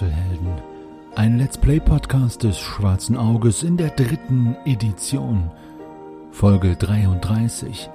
[0.00, 0.54] Schwafelhelden,
[1.14, 5.50] ein Let's Play Podcast des Schwarzen Auges in der dritten Edition.
[6.32, 7.90] Folge 33.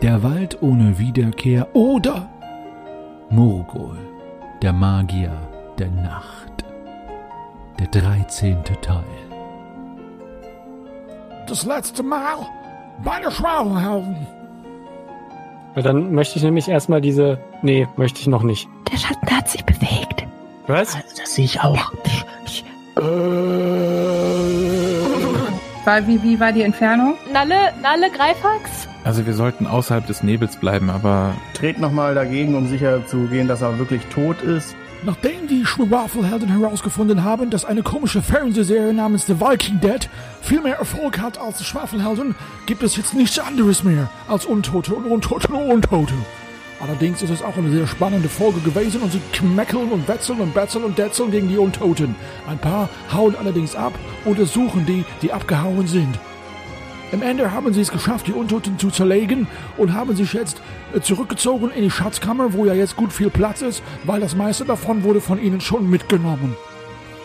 [0.00, 2.30] Der Wald ohne Wiederkehr oder
[3.28, 3.98] Murgol,
[4.62, 5.36] der Magier
[5.78, 6.64] der Nacht.
[7.78, 8.64] Der 13.
[8.80, 9.04] Teil.
[11.46, 12.46] Das letzte Mal
[13.04, 14.26] bei der Schwafelhelden.
[15.74, 17.38] Weil Dann möchte ich nämlich erstmal diese.
[17.60, 18.68] Nee, möchte ich noch nicht.
[18.90, 20.01] Der Schatten hat sich bewegt.
[20.66, 20.96] Was?
[21.18, 21.92] Das sehe ich auch.
[25.84, 27.14] War, wie, wie war die Entfernung?
[27.32, 28.86] Nalle, Nalle Greifax?
[29.04, 33.48] Also wir sollten außerhalb des Nebels bleiben, aber Tret nochmal dagegen, um sicher zu gehen,
[33.48, 34.76] dass er wirklich tot ist.
[35.04, 40.08] Nachdem die Schwafelhelden herausgefunden haben, dass eine komische Fernsehserie namens The Viking Dead
[40.40, 44.94] viel mehr Erfolg hat als die Schwafelhelden, gibt es jetzt nichts anderes mehr als Untote
[44.94, 46.14] und Untote und Untote.
[46.82, 50.52] Allerdings ist es auch eine sehr spannende Folge gewesen und sie kmeckeln und wetzeln und
[50.52, 52.16] betzeln und detzeln gegen die Untoten.
[52.48, 53.92] Ein paar hauen allerdings ab
[54.24, 56.18] oder suchen die, die abgehauen sind.
[57.12, 60.60] Im Ende haben sie es geschafft, die Untoten zu zerlegen und haben sich jetzt
[60.92, 64.64] äh, zurückgezogen in die Schatzkammer, wo ja jetzt gut viel Platz ist, weil das meiste
[64.64, 66.56] davon wurde von ihnen schon mitgenommen.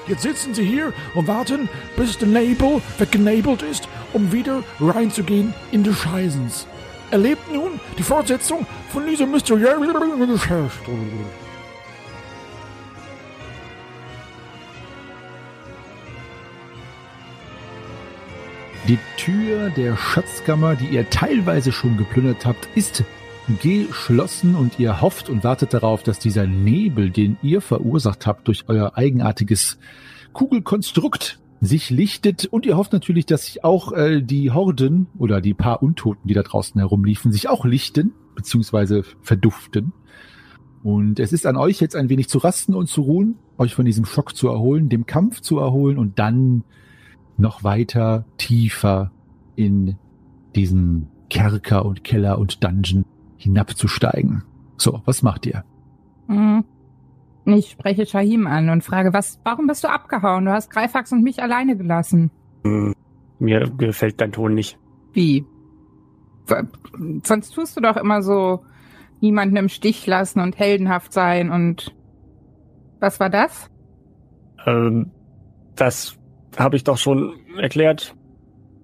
[0.08, 5.84] Jetzt sitzen sie hier und warten, bis der Nebel weggenebelt ist, um wieder reinzugehen in
[5.84, 6.68] die Scheißens.
[7.10, 10.70] Erlebt nun die Fortsetzung von dieser mysteriösen Geschichte.
[18.88, 23.04] Die Tür der Schatzkammer, die ihr teilweise schon geplündert habt, ist
[23.62, 28.66] geschlossen und ihr hofft und wartet darauf, dass dieser Nebel, den ihr verursacht habt durch
[28.68, 29.78] euer eigenartiges
[30.34, 35.54] Kugelkonstrukt, sich lichtet und ihr hofft natürlich, dass sich auch äh, die Horden oder die
[35.54, 39.94] paar Untoten, die da draußen herumliefen, sich auch lichten beziehungsweise verduften.
[40.84, 43.86] Und es ist an euch jetzt ein wenig zu rasten und zu ruhen, euch von
[43.86, 46.64] diesem Schock zu erholen, dem Kampf zu erholen und dann
[47.38, 49.12] noch weiter tiefer
[49.56, 49.98] in
[50.56, 53.06] diesen Kerker und Keller und Dungeon
[53.38, 54.44] hinabzusteigen.
[54.78, 55.64] So, was macht ihr?
[56.28, 56.64] Hm.
[57.56, 60.44] Ich spreche Shahim an und frage, was, warum bist du abgehauen?
[60.44, 62.30] Du hast Greifax und mich alleine gelassen.
[62.64, 62.94] Hm,
[63.40, 64.78] mir gefällt dein Ton nicht.
[65.14, 65.46] Wie?
[67.24, 68.66] Sonst tust du doch immer so
[69.22, 71.96] niemanden im Stich lassen und heldenhaft sein und
[73.00, 73.70] was war das?
[74.66, 75.12] Ähm,
[75.76, 76.18] das
[76.58, 78.14] habe ich doch schon erklärt.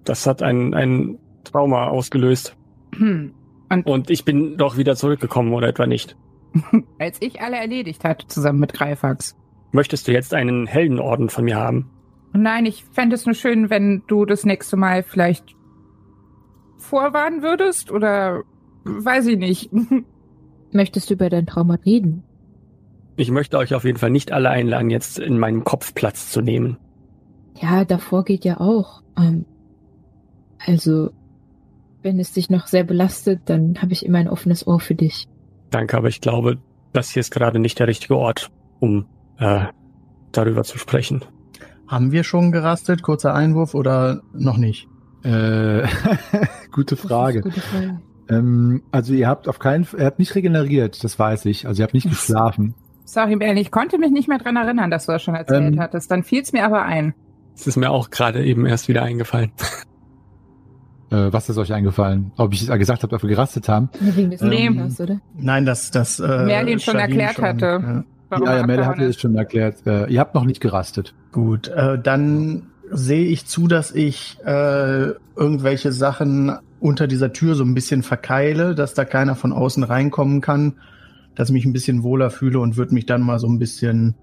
[0.04, 2.56] Das hat ein, ein Trauma ausgelöst.
[2.96, 3.34] Hm.
[3.70, 6.16] Und Und ich bin doch wieder zurückgekommen, oder etwa nicht?
[6.98, 9.36] als ich alle erledigt hatte, zusammen mit Greifax.
[9.72, 11.90] Möchtest du jetzt einen Heldenorden von mir haben?
[12.32, 15.54] Nein, ich fände es nur schön, wenn du das nächste Mal vielleicht
[16.78, 18.42] vorwarnen würdest oder
[18.84, 19.70] weiß ich nicht.
[20.72, 22.24] Möchtest du über dein Trauma reden?
[23.16, 26.40] Ich möchte euch auf jeden Fall nicht alle einladen, jetzt in meinem Kopf Platz zu
[26.40, 26.78] nehmen.
[27.60, 29.02] Ja, davor geht ja auch.
[29.16, 29.44] Ähm,
[30.58, 31.10] also,
[32.02, 35.28] wenn es dich noch sehr belastet, dann habe ich immer ein offenes Ohr für dich.
[35.74, 36.58] Danke, aber ich glaube,
[36.92, 39.06] das hier ist gerade nicht der richtige Ort, um
[39.38, 39.64] äh,
[40.30, 41.24] darüber zu sprechen.
[41.88, 43.02] Haben wir schon gerastet?
[43.02, 44.86] Kurzer Einwurf oder noch nicht?
[45.24, 45.88] Äh,
[46.70, 47.40] gute Frage.
[47.40, 48.00] Gute Frage.
[48.28, 51.66] Ähm, also ihr habt auf keinen, ihr habt nicht regeneriert, das weiß ich.
[51.66, 52.76] Also ihr habt nicht geschlafen.
[53.04, 55.80] Sorry, Ben, ich konnte mich nicht mehr dran erinnern, dass du das schon erzählt Ähm.
[55.80, 56.08] hattest.
[56.08, 57.14] Dann fiel es mir aber ein.
[57.56, 59.50] Es ist mir auch gerade eben erst wieder eingefallen.
[61.14, 62.32] Äh, was ist euch eingefallen?
[62.36, 63.90] Ob ich es gesagt habe, dass wir gerastet haben?
[64.00, 64.66] Ja, Wegen des Nee.
[64.66, 65.20] Traumers, oder?
[65.38, 68.04] Nein, dass das äh, Merlin schon erklärt hatte.
[68.28, 69.86] Warum ja, ja, Melle abgehauen hatte es schon erklärt.
[69.86, 71.14] Äh, ihr habt noch nicht gerastet.
[71.30, 77.64] Gut, äh, dann sehe ich zu, dass ich äh, irgendwelche Sachen unter dieser Tür so
[77.64, 80.74] ein bisschen verkeile, dass da keiner von außen reinkommen kann,
[81.34, 84.14] dass ich mich ein bisschen wohler fühle und würde mich dann mal so ein bisschen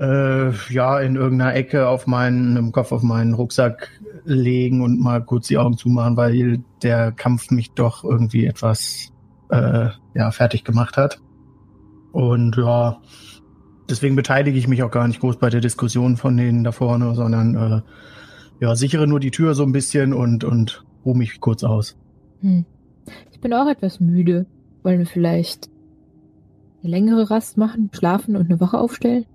[0.00, 3.88] äh, ja in irgendeiner Ecke auf meinen im Kopf auf meinen Rucksack
[4.24, 9.12] legen und mal kurz die Augen zumachen, weil der Kampf mich doch irgendwie etwas
[9.50, 11.20] äh, ja fertig gemacht hat.
[12.12, 13.00] Und ja,
[13.88, 17.14] deswegen beteilige ich mich auch gar nicht groß bei der Diskussion von denen da vorne,
[17.14, 17.82] sondern äh,
[18.60, 21.98] ja, sichere nur die Tür so ein bisschen und, und ruhe mich kurz aus.
[22.40, 22.64] Hm.
[23.32, 24.46] Ich bin auch etwas müde.
[24.82, 25.68] Wollen wir vielleicht
[26.82, 29.26] eine längere Rast machen, schlafen und eine Wache aufstellen?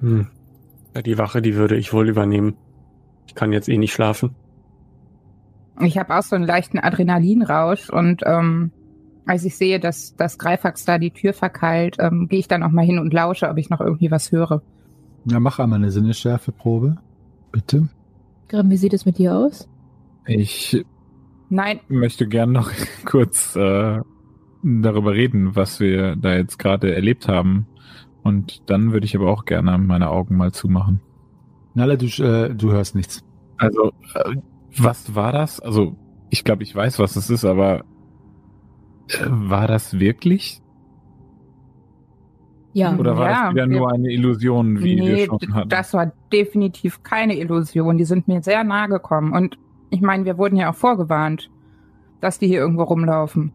[0.00, 0.28] Hm.
[0.94, 2.56] Ja, die Wache, die würde ich wohl übernehmen.
[3.26, 4.34] Ich kann jetzt eh nicht schlafen.
[5.80, 8.70] Ich habe auch so einen leichten Adrenalinrausch und ähm,
[9.26, 12.70] als ich sehe, dass das Greifax da die Tür verkeilt, ähm, gehe ich dann auch
[12.70, 14.62] mal hin und lausche, ob ich noch irgendwie was höre.
[15.26, 16.96] Ja, mach einmal eine Sinnesschärfeprobe.
[17.52, 17.88] Bitte.
[18.48, 19.68] Grimm, wie sieht es mit dir aus?
[20.26, 20.84] ich
[21.48, 22.70] Nein, möchte gern noch
[23.04, 24.00] kurz äh,
[24.62, 27.66] darüber reden, was wir da jetzt gerade erlebt haben.
[28.22, 31.00] Und dann würde ich aber auch gerne meine Augen mal zumachen.
[31.76, 33.22] Nalle, du, äh, du hörst nichts.
[33.58, 34.36] Also, äh,
[34.78, 35.60] was war das?
[35.60, 35.94] Also,
[36.30, 37.80] ich glaube, ich weiß, was es ist, aber
[39.10, 40.62] äh, war das wirklich?
[42.72, 45.68] Ja, Oder war Ja, das wieder wir- nur eine Illusion, wie wir nee, schon hatten?
[45.68, 47.98] das war definitiv keine Illusion.
[47.98, 49.32] Die sind mir sehr nahe gekommen.
[49.32, 49.58] Und
[49.90, 51.50] ich meine, wir wurden ja auch vorgewarnt,
[52.20, 53.52] dass die hier irgendwo rumlaufen.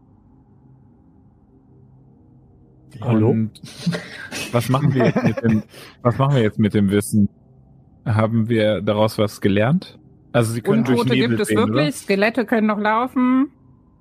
[3.00, 3.30] Hallo?
[3.30, 3.60] Und
[4.52, 5.62] was machen wir jetzt mit dem,
[6.02, 7.28] was machen wir jetzt mit dem Wissen?
[8.04, 9.98] Haben wir daraus was gelernt?
[10.32, 11.92] Also sie können durch Untote Nebel gibt es sehen, wirklich, oder?
[11.92, 13.48] Skelette können noch laufen.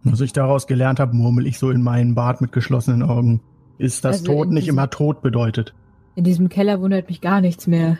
[0.03, 3.42] Was ich daraus gelernt habe, murmel ich so in meinen Bart mit geschlossenen Augen.
[3.77, 5.74] Ist, dass Also Tod nicht diesem- immer Tod bedeutet.
[6.15, 7.98] in diesem Keller wundert mich gar nichts mehr.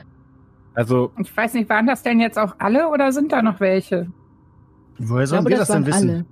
[0.74, 4.07] Also Ich weiß nicht, waren das denn jetzt auch alle oder sind da noch welche?
[4.97, 6.09] Woher sollen glaube, wir das das denn wissen?
[6.09, 6.25] alle.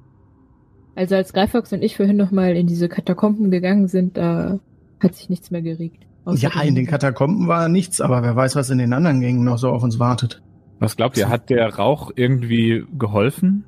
[0.96, 4.60] Also als Greifox und ich vorhin noch mal in diese Katakomben gegangen sind, da
[5.02, 6.06] hat sich nichts mehr geregt.
[6.36, 9.58] Ja, in den Katakomben war nichts, aber wer weiß, was in den anderen Gängen noch
[9.58, 10.42] so auf uns wartet.
[10.80, 13.66] was glaubt ihr, hat der Rauch irgendwie geholfen?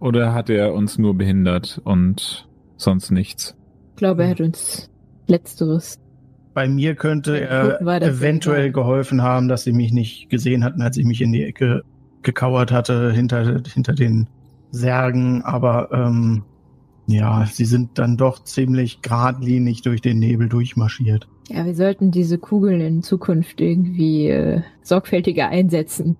[0.00, 3.56] Oder hat er uns nur behindert und sonst nichts?
[3.90, 4.88] Ich glaube, er hat uns
[5.26, 5.98] Letzteres.
[6.54, 8.72] Bei mir könnte er eventuell egal?
[8.72, 11.82] geholfen haben, dass sie mich nicht gesehen hatten, als ich mich in die Ecke
[12.22, 14.28] gekauert hatte hinter, hinter den
[14.70, 15.42] Särgen.
[15.42, 16.44] Aber ähm,
[17.06, 21.28] ja, sie sind dann doch ziemlich geradlinig durch den Nebel durchmarschiert.
[21.48, 26.18] Ja, wir sollten diese Kugeln in Zukunft irgendwie äh, sorgfältiger einsetzen.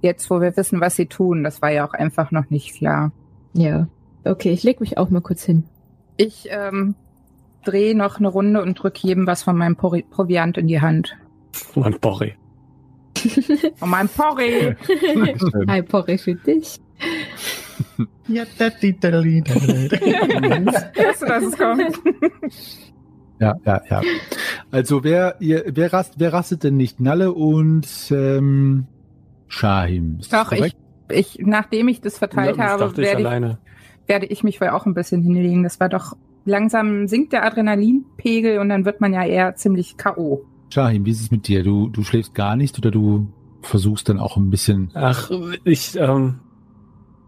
[0.00, 3.12] Jetzt, wo wir wissen, was sie tun, das war ja auch einfach noch nicht klar.
[3.52, 3.88] Ja.
[4.24, 5.64] Okay, ich leg mich auch mal kurz hin.
[6.16, 6.94] Ich ähm,
[7.64, 11.14] drehe noch eine Runde und drücke jedem was von meinem Pori Proviant in die Hand.
[11.74, 12.34] Mann, Borri.
[13.76, 14.76] Von meinem Porri!
[15.68, 16.80] Hi, Porre für dich.
[18.28, 19.60] Ja, da, di, da, li, da, da.
[19.60, 22.00] Weißt du, dass es kommt?
[23.44, 24.02] Ja, ja, ja.
[24.70, 27.00] Also wer ihr, wer rast, wer rastet denn nicht?
[27.00, 28.86] Nalle und ähm,
[29.48, 30.18] Shahim.
[30.18, 30.76] Das Doch, ich,
[31.10, 33.58] ich, nachdem ich das verteilt ich habe, dachte, ich werde ich, alleine.
[34.06, 35.62] werde ich mich wohl auch ein bisschen hinlegen.
[35.62, 40.44] Das war doch, langsam sinkt der Adrenalinpegel und dann wird man ja eher ziemlich K.O.
[40.70, 41.62] Shahim, wie ist es mit dir?
[41.62, 43.28] Du, du schläfst gar nicht oder du
[43.62, 44.90] versuchst dann auch ein bisschen.
[44.94, 45.30] Ach,
[45.64, 46.40] ich, ähm,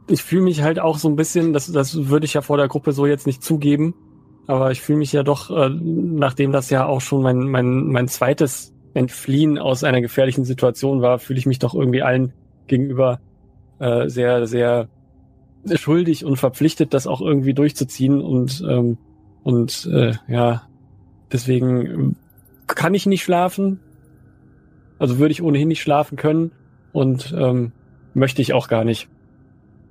[0.09, 2.69] ich fühle mich halt auch so ein bisschen, das, das würde ich ja vor der
[2.69, 3.95] Gruppe so jetzt nicht zugeben,
[4.47, 8.09] aber ich fühle mich ja doch, äh, nachdem das ja auch schon mein, mein, mein
[8.09, 12.33] zweites Entfliehen aus einer gefährlichen Situation war, fühle ich mich doch irgendwie allen
[12.67, 13.21] gegenüber
[13.79, 14.89] äh, sehr, sehr
[15.75, 18.99] schuldig und verpflichtet, das auch irgendwie durchzuziehen und, ähm,
[19.43, 20.63] und äh, ja,
[21.33, 22.17] deswegen
[22.67, 23.81] kann ich nicht schlafen.
[24.99, 26.53] Also würde ich ohnehin nicht schlafen können
[26.93, 27.73] und ähm,
[28.15, 29.09] möchte ich auch gar nicht.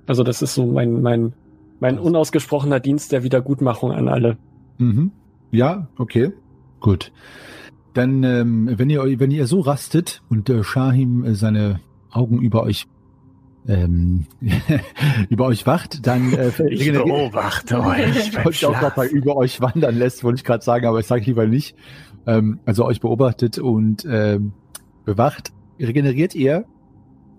[0.06, 1.34] Also das ist so mein mein
[1.80, 4.38] mein unausgesprochener Dienst der Wiedergutmachung an alle.
[4.78, 5.12] Mhm.
[5.50, 6.32] Ja, okay,
[6.80, 7.12] gut.
[7.94, 11.80] Dann, ähm, wenn ihr wenn ihr so rastet und äh, Shahim äh, seine
[12.10, 12.86] Augen über euch
[13.68, 14.26] ähm,
[15.30, 20.24] über euch wacht, dann äh, regeneriert- beobachte wollte ich auch gerade über euch wandern lässt,
[20.24, 21.74] wollte ich gerade sagen, aber ich sage lieber nicht.
[22.26, 24.52] Ähm, also euch beobachtet und ähm,
[25.04, 26.64] bewacht, regeneriert ihr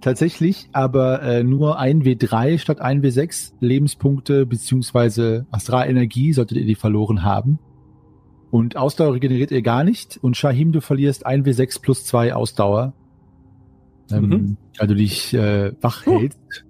[0.02, 6.76] tatsächlich, aber äh, nur ein W3 statt ein W6 Lebenspunkte beziehungsweise Astralenergie solltet ihr die
[6.76, 7.60] verloren haben.
[8.50, 10.18] Und Ausdauer regeneriert ihr gar nicht.
[10.22, 12.94] Und Shahim, du verlierst ein W6 plus zwei Ausdauer.
[14.12, 14.58] Ähm, Mhm.
[14.78, 16.66] Also dich äh, wach hältst.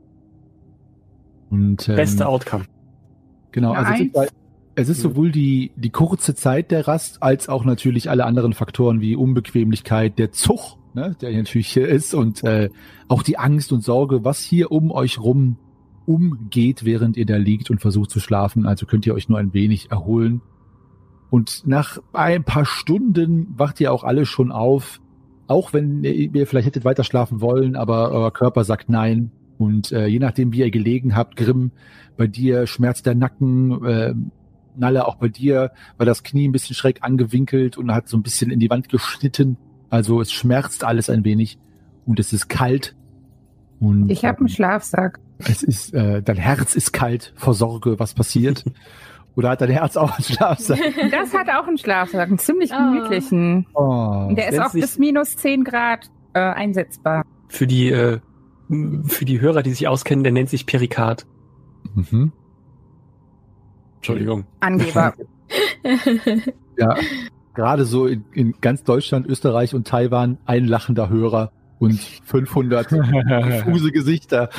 [1.49, 2.65] Und, ähm, Beste Outcome.
[3.51, 4.33] Genau, also es ist,
[4.75, 9.01] es ist sowohl die, die kurze Zeit der Rast, als auch natürlich alle anderen Faktoren
[9.01, 12.69] wie Unbequemlichkeit, der Zug, ne, der natürlich hier ist und äh,
[13.07, 15.57] auch die Angst und Sorge, was hier um euch rum
[16.05, 18.65] umgeht, während ihr da liegt und versucht zu schlafen.
[18.65, 20.41] Also könnt ihr euch nur ein wenig erholen.
[21.29, 25.01] Und nach ein paar Stunden wacht ihr auch alle schon auf,
[25.45, 29.31] auch wenn ihr ihr vielleicht hättet weiter schlafen wollen, aber euer Körper sagt nein.
[29.57, 31.71] Und äh, je nachdem, wie ihr gelegen habt, Grimm,
[32.15, 34.13] bei dir schmerzt der Nacken, äh,
[34.75, 38.23] Nalle auch bei dir, war das Knie ein bisschen schräg angewinkelt und hat so ein
[38.23, 39.57] bisschen in die Wand geschnitten.
[39.89, 41.57] Also es schmerzt alles ein wenig
[42.05, 42.95] und es ist kalt.
[43.79, 45.19] Und Ich habe einen Schlafsack.
[45.39, 48.65] es ist, äh, dein Herz ist kalt vor Sorge, was passiert.
[49.35, 50.79] Oder hat dein Herz auch einen Schlafsack?
[51.11, 52.91] Das hat auch einen Schlafsack, einen ziemlich Ah.
[52.91, 53.67] gemütlichen.
[53.75, 54.29] Oh.
[54.35, 57.23] Der ist auch bis minus 10 Grad äh, einsetzbar.
[57.47, 58.19] Für die äh,
[59.05, 61.25] für die Hörer, die sich auskennen, der nennt sich Perikard.
[61.95, 62.31] Mhm.
[63.97, 64.45] Entschuldigung.
[64.59, 65.13] Angeber.
[66.79, 66.95] Ja,
[67.57, 73.91] gerade so in, in ganz Deutschland, Österreich und Taiwan ein lachender Hörer und 500 diffuse
[73.91, 74.49] Gesichter.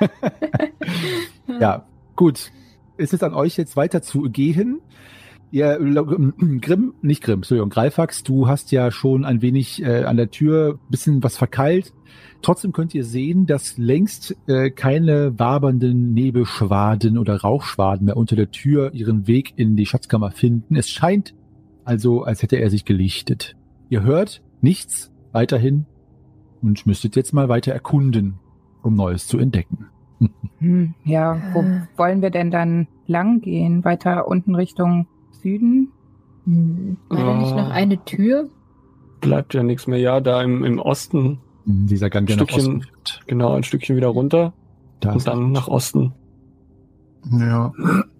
[1.60, 2.50] ja, gut.
[2.96, 4.80] Es ist an euch jetzt weiter zu gehen.
[5.52, 10.30] Ja, Grimm, nicht Grimm, Entschuldigung, Greifax, du hast ja schon ein wenig äh, an der
[10.30, 11.92] Tür bisschen was verkeilt.
[12.42, 18.50] Trotzdem könnt ihr sehen, dass längst äh, keine wabernden Nebelschwaden oder Rauchschwaden mehr unter der
[18.50, 20.76] Tür ihren Weg in die Schatzkammer finden.
[20.76, 21.34] Es scheint
[21.84, 23.56] also, als hätte er sich gelichtet.
[23.88, 25.86] Ihr hört nichts weiterhin
[26.62, 28.38] und müsstet jetzt mal weiter erkunden,
[28.82, 29.86] um Neues zu entdecken.
[30.58, 31.80] Hm, ja, wo Äh.
[31.96, 33.82] wollen wir denn dann lang gehen?
[33.82, 35.88] Weiter unten Richtung Süden?
[36.44, 37.56] Hm, War da nicht Oh.
[37.56, 38.50] noch eine Tür?
[39.22, 39.98] Bleibt ja nichts mehr.
[39.98, 42.84] Ja, da im, im Osten, Dieser Gang, der nach Stückchen-
[43.26, 44.52] genau, ein Stückchen wieder runter
[45.00, 46.12] Da und dann nach Osten.
[47.30, 47.72] Ja,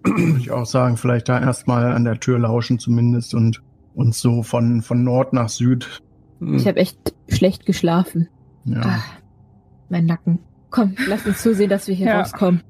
[0.03, 3.61] würde ich auch sagen, vielleicht da erstmal an der Tür lauschen zumindest und
[3.95, 6.01] uns so von, von Nord nach Süd.
[6.39, 6.55] Hm.
[6.55, 8.27] Ich habe echt schlecht geschlafen.
[8.65, 8.81] Ja.
[8.81, 9.03] Ah,
[9.89, 10.39] mein Nacken.
[10.69, 12.19] Komm, lass uns zusehen, dass wir hier Ja.
[12.19, 12.61] rauskommen.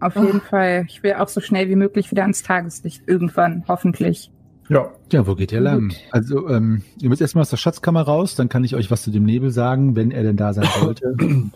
[0.00, 0.24] Auf Oh.
[0.24, 0.84] jeden Fall.
[0.88, 3.02] Ich will auch so schnell wie möglich wieder ans Tageslicht.
[3.06, 4.30] Irgendwann, hoffentlich.
[4.68, 4.90] Ja.
[5.12, 5.88] Ja, wo geht ihr lang?
[5.88, 5.96] Gut.
[6.10, 9.10] Also, ähm, ihr müsst erstmal aus der Schatzkammer raus, dann kann ich euch was zu
[9.10, 11.14] dem Nebel sagen, wenn er denn da sein sollte.
[11.16, 11.52] dann,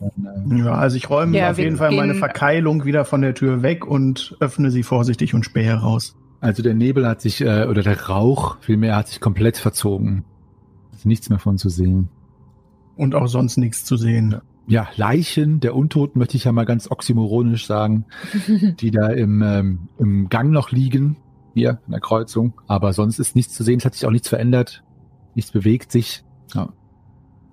[0.50, 3.62] äh, Ja, also ich räume Ja, auf jeden Fall meine Verkeilung wieder von der Tür
[3.62, 6.16] weg und öffne sie vorsichtig und spähe raus.
[6.40, 10.24] also der Nebel hat sich, äh, oder der Rauch vielmehr hat sich komplett verzogen.
[10.94, 12.08] Ist nichts mehr von zu sehen.
[12.96, 14.36] Und auch sonst nichts zu sehen.
[14.66, 18.06] Ja, Leichen der Untoten möchte ich ja mal ganz oxymoronisch sagen,
[18.80, 21.16] die da im, ähm, im Gang noch liegen,
[21.54, 22.54] hier in der Kreuzung.
[22.66, 24.82] Aber sonst ist nichts zu sehen, es hat sich auch nichts verändert.
[25.34, 26.24] Nichts bewegt sich.
[26.54, 26.68] Ja,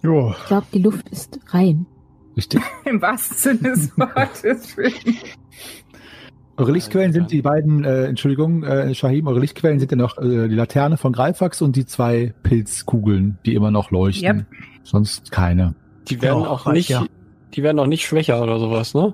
[0.02, 0.34] Jo.
[0.38, 1.86] Ich glaube, die Luft ist rein.
[2.36, 2.62] richtig.
[2.86, 4.76] Im wahrsten Sinne des Wortes.
[6.58, 10.48] Eure Lichtquellen sind die beiden, äh, Entschuldigung, äh, Shahim, eure Lichtquellen sind ja noch äh,
[10.48, 14.40] die Laterne von Greifax und die zwei Pilzkugeln, die immer noch leuchten.
[14.40, 14.46] Yep.
[14.84, 15.76] Sonst keine.
[16.10, 17.06] Die werden auch nicht, ja.
[17.54, 19.14] die werden auch nicht schwächer oder sowas, ne?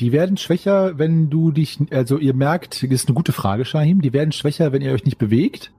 [0.00, 4.00] Die werden schwächer, wenn du dich, also ihr merkt, das ist eine gute Frage, Shahim,
[4.00, 5.72] die werden schwächer, wenn ihr euch nicht bewegt.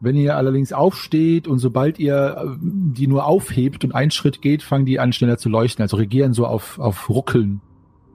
[0.00, 4.62] Wenn ihr allerdings aufsteht und sobald ihr äh, die nur aufhebt und einen Schritt geht,
[4.64, 7.60] fangen die an schneller zu leuchten, also regieren so auf, auf Ruckeln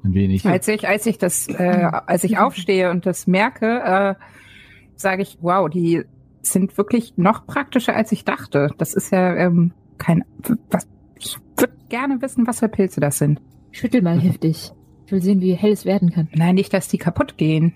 [0.04, 0.46] ein wenig.
[0.46, 4.16] Als ich, als ich das, äh, als ich aufstehe und das merke, äh,
[4.96, 6.04] sage ich, wow, die
[6.42, 8.72] sind wirklich noch praktischer, als ich dachte.
[8.78, 10.24] Das ist ja ähm, kein.
[10.70, 10.88] Was,
[11.20, 13.42] ich würde gerne wissen, was für Pilze das sind.
[13.72, 14.72] Schüttel mal heftig.
[15.08, 16.28] Ich will sehen, wie hell es werden kann.
[16.36, 17.74] Nein, nicht, dass die kaputt gehen.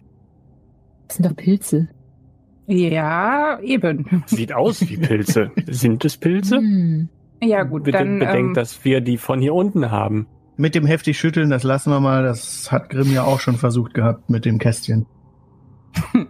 [1.08, 1.88] Das sind doch Pilze.
[2.68, 4.24] Ja, eben.
[4.26, 5.50] Sieht aus wie Pilze.
[5.68, 6.58] Sind es Pilze?
[6.58, 7.08] Hm.
[7.42, 8.20] Ja, gut, Bitte dann.
[8.20, 10.28] bedenkt, ähm, dass wir die von hier unten haben.
[10.58, 12.24] Mit dem heftig schütteln, das lassen wir mal.
[12.24, 15.06] Das hat Grimm ja auch schon versucht gehabt mit dem Kästchen.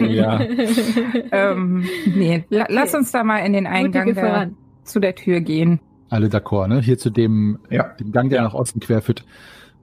[0.00, 0.40] Ja.
[1.32, 4.50] ähm, nee, la, lass uns da mal in den Eingang der,
[4.84, 5.80] zu der Tür gehen.
[6.10, 6.80] Alle d'accord, ne?
[6.80, 7.94] Hier zu dem, Ja.
[8.00, 9.24] dem Gang, der nach Osten querführt.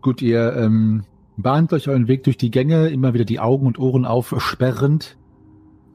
[0.06, 1.04] Gut, ihr ähm,
[1.36, 5.18] bahnt euch euren Weg durch die Gänge, immer wieder die Augen und Ohren aufsperrend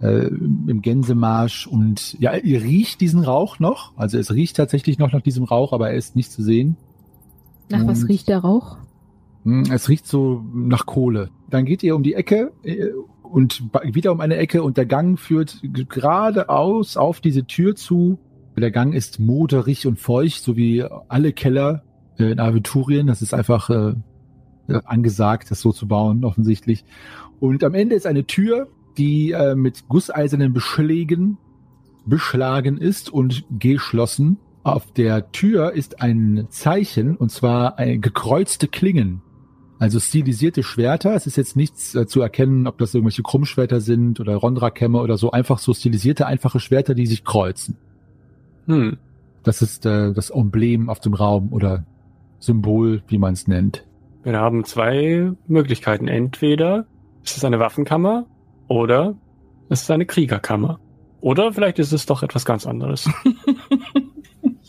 [0.03, 3.93] äh, im Gänsemarsch und ja, ihr riecht diesen Rauch noch.
[3.97, 6.77] Also es riecht tatsächlich noch nach diesem Rauch, aber er ist nicht zu sehen.
[7.69, 8.79] Nach was Und- riecht der Rauch?
[9.45, 11.31] Hm, Es riecht so nach Kohle.
[11.49, 12.89] Dann geht ihr um die Ecke äh,
[13.23, 18.19] und wieder um eine Ecke und der Gang führt geradeaus auf diese Tür zu.
[18.59, 21.85] Der Gang ist moderig und feucht, so wie alle Keller
[22.21, 23.07] äh, in Aventurien.
[23.07, 23.95] Das ist einfach äh,
[24.69, 26.85] äh, angesagt, das so zu bauen, offensichtlich.
[27.41, 31.39] Und am Ende ist eine Tür, die äh, mit gusseisernen Beschlägen
[32.07, 34.39] beschlagen ist und geschlossen.
[34.63, 39.23] Auf der Tür ist ein Zeichen, und zwar ein gekreuzte Klingen.
[39.79, 41.15] Also stilisierte Schwerter.
[41.15, 45.17] Es ist jetzt nichts äh, zu erkennen, ob das irgendwelche Krummschwerter sind oder Rondra-Kämme oder
[45.17, 45.31] so.
[45.31, 47.79] Einfach so stilisierte, einfache Schwerter, die sich kreuzen.
[48.67, 48.99] Hm.
[49.43, 51.87] Das ist äh, das Emblem auf dem Raum oder
[52.41, 53.87] Symbol, wie man es nennt.
[54.25, 56.09] Wir haben zwei Möglichkeiten.
[56.09, 56.87] Entweder
[57.23, 58.27] ist es eine Waffenkammer
[58.69, 59.15] oder
[59.69, 60.81] es ist eine Kriegerkammer.
[61.21, 63.09] Oder vielleicht ist es doch etwas ganz anderes.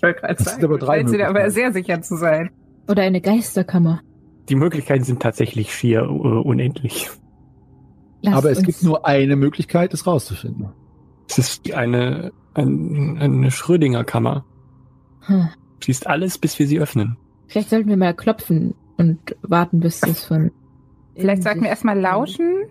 [0.01, 2.49] Ich wollte gerade sagen, sind aber drei da aber sehr sicher zu sein.
[2.89, 4.01] Oder eine Geisterkammer?
[4.49, 7.07] Die Möglichkeiten sind tatsächlich schier äh, unendlich.
[8.23, 10.69] Lass Aber es gibt nur eine Möglichkeit, es rauszufinden.
[11.29, 14.43] Es ist eine, ein, eine Schrödinger-Kammer.
[15.21, 15.49] Hm.
[15.83, 17.17] Schließt alles, bis wir sie öffnen.
[17.51, 20.51] Vielleicht sollten wir mal klopfen und warten, bis das von.
[21.15, 22.63] Vielleicht sollten wir erstmal lauschen.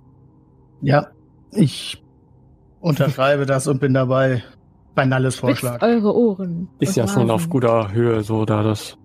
[0.80, 1.08] Ja,
[1.52, 2.02] ich
[2.80, 4.42] unterschreibe das und bin dabei
[4.94, 5.82] bei Nalles Spitzt Vorschlag.
[5.82, 6.68] eure Ohren.
[6.78, 8.96] Ist ja schon auf guter Höhe, so da das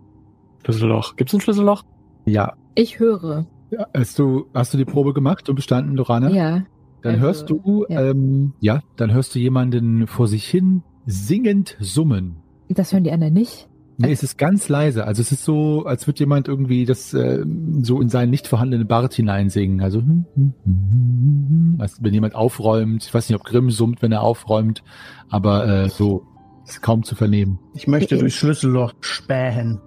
[0.63, 1.17] Schlüsselloch.
[1.17, 1.84] Gibt es ein Schlüsselloch?
[2.25, 2.53] Ja.
[2.75, 3.46] Ich höre.
[3.70, 6.29] ja hast, du, hast du die Probe gemacht und bestanden, Lorana?
[6.29, 6.63] Ja.
[7.01, 8.01] Dann Also, hörst du, ja.
[8.01, 12.38] ähm, ja, dann hörst du jemanden vor sich hin singend summen.
[12.70, 13.67] Das hören die anderen nicht.
[13.98, 15.06] Nee, es ist ganz leise.
[15.06, 17.46] Also es ist so, als würde jemand irgendwie das äh,
[17.82, 19.82] so in seinen nicht vorhandenen Bart hineinsingen.
[19.82, 21.75] Also hm, hm, hm, hm, hm.
[21.80, 24.84] also, wenn jemand aufräumt, ich weiß nicht, ob Grimm summt, wenn er aufräumt,
[25.30, 26.25] aber äh, so
[26.66, 27.60] ist kaum zu vernehmen.
[27.74, 29.80] Ich möchte durchs Schlüsselloch spähen.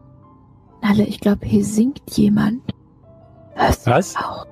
[0.83, 2.63] Nalle, ich glaube, hier singt jemand.
[3.55, 4.17] Hörst du Was?
[4.17, 4.47] auch?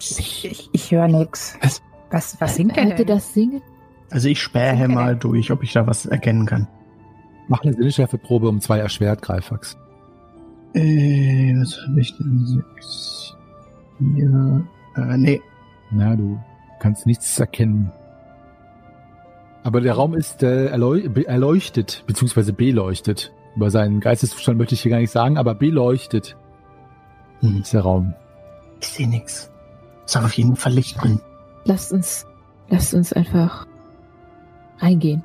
[0.00, 1.56] Ich, ich, ich höre nix.
[1.62, 1.80] Was?
[2.10, 3.06] Was, was singt ihr denn?
[3.06, 3.62] das singen?
[4.10, 4.88] Also ich spähe Okay.
[4.88, 6.68] mal durch, ob ich da was erkennen kann.
[7.48, 9.76] Mach eine Sinneschärfeprobe um zwei erschwert, Greifax.
[10.74, 12.44] Äh, was habe ich denn?
[12.46, 13.36] Sechs.
[13.98, 14.66] Vier.
[14.96, 15.40] Äh, nee.
[15.90, 16.38] Na, du
[16.80, 17.90] kannst nichts erkennen.
[19.62, 23.32] Aber der Raum ist äh, erleu be- erleuchtet, beziehungsweise beleuchtet.
[23.56, 26.36] Über seinen Geisteszustand möchte ich hier gar nicht sagen, aber beleuchtet
[27.40, 28.14] Hm, ist der Raum.
[28.80, 29.50] ich sehe nix.
[30.04, 31.20] Soll auf jeden Fall Licht bringen.
[31.64, 32.26] Lasst uns,
[32.68, 33.66] lasst uns einfach
[34.78, 35.24] reingehen.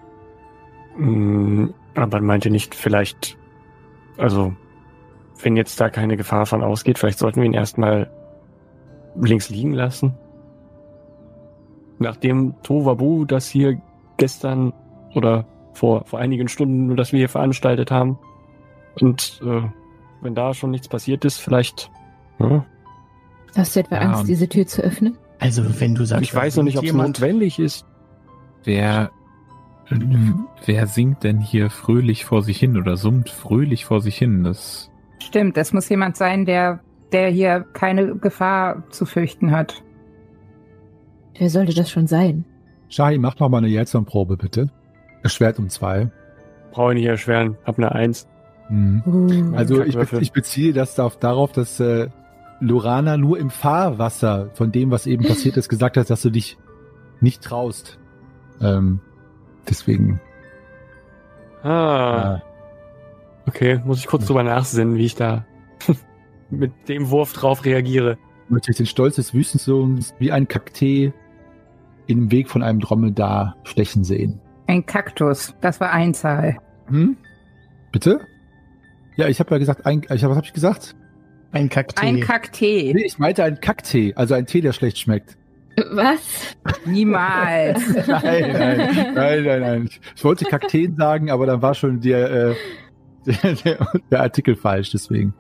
[1.95, 3.37] Aber meinte nicht vielleicht,
[4.17, 4.53] also,
[5.41, 8.09] wenn jetzt da keine Gefahr von ausgeht, vielleicht sollten wir ihn erstmal
[9.15, 10.13] links liegen lassen?
[11.99, 13.79] Nachdem Tovabu das hier
[14.17, 14.73] gestern
[15.13, 18.17] oder vor, vor einigen Stunden, das wir hier veranstaltet haben.
[18.99, 19.61] Und äh,
[20.21, 21.91] wenn da schon nichts passiert ist, vielleicht.
[22.37, 22.63] Hm?
[23.55, 25.17] Hast du etwa Ja, Angst, diese Tür zu öffnen?
[25.39, 27.85] Also wenn du sagst, Ich weiß noch nicht, ob es jemand, notwendig ist.
[28.63, 29.11] Wer,
[30.65, 34.43] wer singt denn hier fröhlich vor sich hin oder summt fröhlich vor sich hin?
[34.43, 36.79] Das, Stimmt, es muss jemand sein, der,
[37.11, 39.83] der hier keine Gefahr zu fürchten hat.
[41.37, 42.45] Wer sollte das schon sein?
[42.89, 44.69] Shahi, mach noch mal eine Jelson-Probe, bitte.
[45.23, 46.11] Erschwert um zwei.
[46.71, 47.57] Brauche ich nicht erschweren.
[47.65, 48.27] Hab eine Eins.
[48.69, 49.03] Mhm.
[49.05, 52.09] Uh, Also ich, be ich beziehe das darauf, darauf dass äh,
[52.59, 56.57] Lorana nur im Fahrwasser von dem, was eben passiert ist, gesagt hat, dass du dich
[57.19, 57.99] nicht traust.
[58.61, 58.99] Ähm,
[59.69, 60.19] deswegen.
[61.63, 62.35] Ah.
[62.35, 62.51] Äh,
[63.47, 65.45] Okay, muss ich kurz drüber nachsinnen, wie ich da
[66.49, 68.17] mit dem Wurf drauf reagiere.
[68.49, 71.11] möchte ich den Stolz des Wüstensohns wie ein Kaktee
[72.07, 74.39] im Weg von einem Dromedar stechen sehen.
[74.67, 76.57] Ein Kaktus, das war Einzahl.
[76.87, 77.17] Hm?
[77.91, 78.21] Bitte?
[79.15, 80.95] Ja, ich habe ja gesagt, ein, ich hab, was habe ich gesagt?
[81.51, 82.15] ein Kakteen.
[82.17, 82.93] Ein Kaktee.
[82.93, 85.37] Nee, ich meinte einen Kacktee, also ein Tee, der schlecht schmeckt.
[85.91, 86.55] Was?
[86.85, 87.81] Niemals.
[88.07, 89.89] Nein, nein, nein, nein, nein.
[90.15, 92.55] Ich wollte Kakteen sagen, aber dann war schon der, äh,
[93.25, 95.33] der, der, der Artikel falsch, deswegen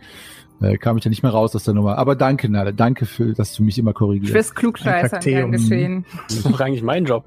[0.61, 1.97] äh, kam ich ja nicht mehr raus aus der Nummer.
[1.97, 4.31] Aber danke, Nale, danke für, dass du mich immer korrigierst.
[4.33, 5.33] Fürs Klugscheißern Kakteen.
[5.35, 6.05] gern geschehen.
[6.27, 7.25] Das ist doch eigentlich mein Job.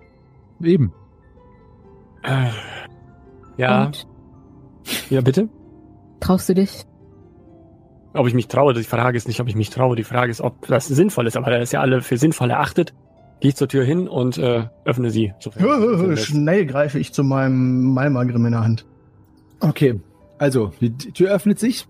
[0.62, 0.92] Eben.
[2.22, 2.48] Äh,
[3.56, 4.06] Ja, Und
[5.10, 5.48] ja, bitte?
[6.20, 6.84] traust du dich?
[8.14, 10.40] Ob ich mich traue, die Frage ist nicht, ob ich mich traue, die Frage ist,
[10.40, 11.36] ob das sinnvoll ist.
[11.36, 12.94] Aber da das ja alle für sinnvoll erachtet,
[13.40, 15.32] gehe ich zur Tür hin und äh, öffne sie.
[16.12, 16.26] ist.
[16.26, 18.86] Schnell greife ich zu meinem Malmagrim in der Hand.
[19.60, 20.00] Okay,
[20.38, 21.86] also die Tür öffnet sich.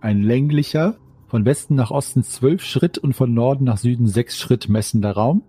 [0.00, 0.96] Ein länglicher,
[1.28, 5.42] von Westen nach Osten zwölf Schritt und von Norden nach Süden sechs Schritt messender Raum.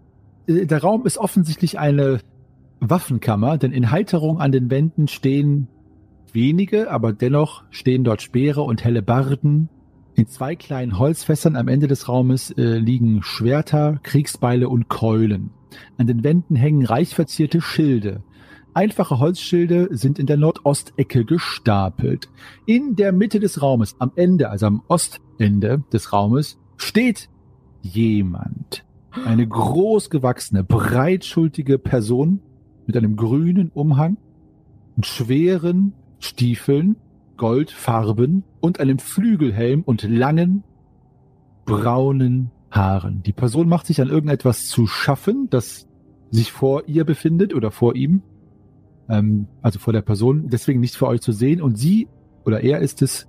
[0.48, 2.20] Äh, Der Raum ist offensichtlich eine
[2.80, 5.68] Waffenkammer, denn in Halterung an den Wänden stehen
[6.34, 9.70] wenige, aber dennoch stehen dort Speere und Hellebarden.
[10.17, 15.51] In zwei kleinen Holzfässern am Ende des Raumes äh, liegen Schwerter, Kriegsbeile und Keulen.
[15.99, 18.23] An den Wänden hängen reich verzierte Schilde.
[18.73, 22.30] Einfache Holzschilde sind in der Nordostecke gestapelt.
[22.65, 27.30] In der Mitte des Raumes, am Ende, also am Ostende des Raumes, steht
[27.84, 28.86] jemand.
[29.23, 32.41] Eine großgewachsene, breitschultige Person
[32.88, 34.17] mit einem grünen Umhang
[34.95, 36.95] und schweren Stiefeln,
[37.38, 40.63] Goldfarben und einem Flügelhelm und langen,
[41.65, 43.23] braunen Haaren.
[43.23, 45.88] Die Person macht sich an irgendetwas zu schaffen, das
[46.32, 48.21] sich vor ihr befindet oder vor ihm
[49.10, 51.62] ähm, also vor der Person, deswegen nicht für euch zu sehen.
[51.62, 52.08] Und sie
[52.45, 53.28] oder er ist es,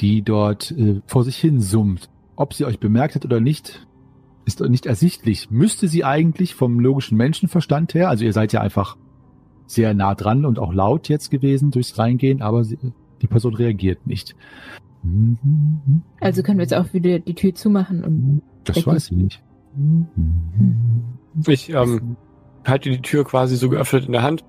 [0.00, 2.10] die dort äh, vor sich hin summt.
[2.36, 3.86] Ob sie euch bemerkt hat oder nicht,
[4.44, 5.50] ist nicht ersichtlich.
[5.50, 8.96] Müsste sie eigentlich vom logischen Menschenverstand her, also ihr seid ja einfach
[9.68, 12.78] sehr nah dran und auch laut jetzt gewesen durchs Reingehen, aber sie,
[13.22, 14.34] die Person reagiert nicht.
[16.20, 19.42] Also können wir jetzt auch wieder die Tür zumachen und Das weiß ich nicht.
[21.46, 22.16] Ich ähm,
[22.66, 24.44] halte die Tür quasi so geöffnet in der Hand,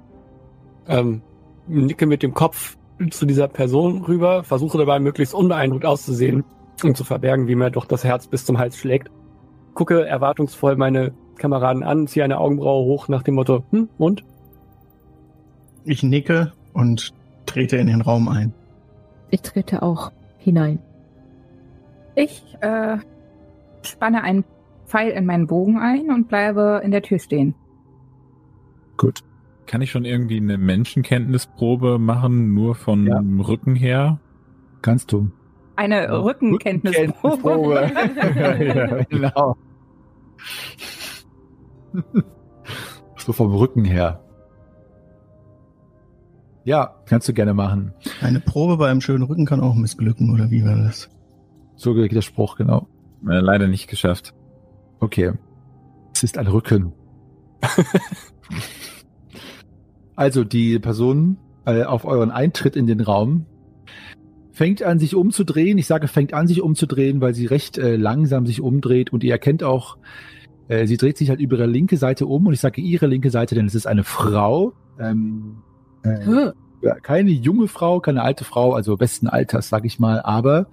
[0.87, 1.21] ähm,
[1.67, 2.77] nicke mit dem Kopf
[3.11, 6.43] zu dieser Person rüber, versuche dabei möglichst unbeeindruckt auszusehen,
[6.83, 9.11] um zu verbergen, wie mir doch das Herz bis zum Hals schlägt.
[9.73, 14.23] Gucke erwartungsvoll meine Kameraden an, ziehe eine Augenbraue hoch nach dem Motto, hm, und?
[15.89, 17.15] Ich nicke und
[17.47, 18.53] trete in den Raum ein.
[19.31, 20.77] ich trete auch hinein.
[22.13, 22.97] Ich äh,
[23.81, 24.43] spanne einen
[24.85, 27.55] Pfeil in meinen Bogen ein und bleibe in der Tür stehen.
[28.97, 29.21] Gut.
[29.65, 33.19] Kann ich schon irgendwie eine Menschenkenntnisprobe machen, nur von Ja.
[33.47, 34.19] Rücken her?
[34.83, 35.31] Kannst du.
[35.75, 37.91] Eine Rückenkenntnisprobe.
[38.35, 39.57] ja, genau.
[43.17, 44.23] so vom Rücken her.
[46.63, 47.93] Ja, kannst du gerne machen.
[48.21, 51.09] Eine Probe bei einem schönen Rücken kann auch missglücken, oder wie war das?
[51.75, 52.87] So geht der Spruch, genau.
[53.27, 54.33] Äh, leider nicht geschafft.
[54.99, 55.31] Okay.
[56.13, 56.93] Es ist ein Rücken.
[60.15, 63.45] also die Person äh, auf euren Eintritt in den Raum
[64.51, 65.77] fängt an, sich umzudrehen.
[65.77, 69.31] Ich sage, fängt an, sich umzudrehen, weil sie recht äh, langsam sich umdreht und ihr
[69.31, 69.97] erkennt auch,
[70.67, 73.31] äh, sie dreht sich halt über ihre linke Seite um und ich sage ihre linke
[73.31, 74.73] Seite, denn es ist eine Frau.
[74.99, 75.63] Ähm,
[76.03, 76.51] äh,
[77.01, 80.67] keine junge Frau, keine alte Frau, also besten Alters, sag ich mal, aber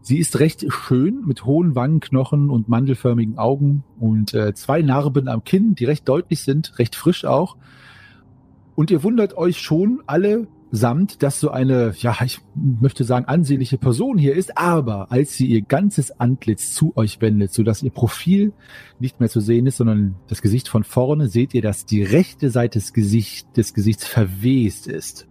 [0.00, 5.44] sie ist recht schön mit hohen Wangenknochen und mandelförmigen Augen und äh, zwei Narben am
[5.44, 7.56] Kinn, die recht deutlich sind, recht frisch auch.
[8.74, 13.78] Und ihr wundert euch schon alle samt, dass so eine, ja, ich möchte sagen, ansehnliche
[13.78, 18.52] Person hier ist, aber als sie ihr ganzes Antlitz zu euch wendet, sodass ihr Profil
[18.98, 22.50] nicht mehr zu sehen ist, sondern das Gesicht von vorne, seht ihr, dass die rechte
[22.50, 25.26] Seite des, Gesicht, des Gesichts verwest ist.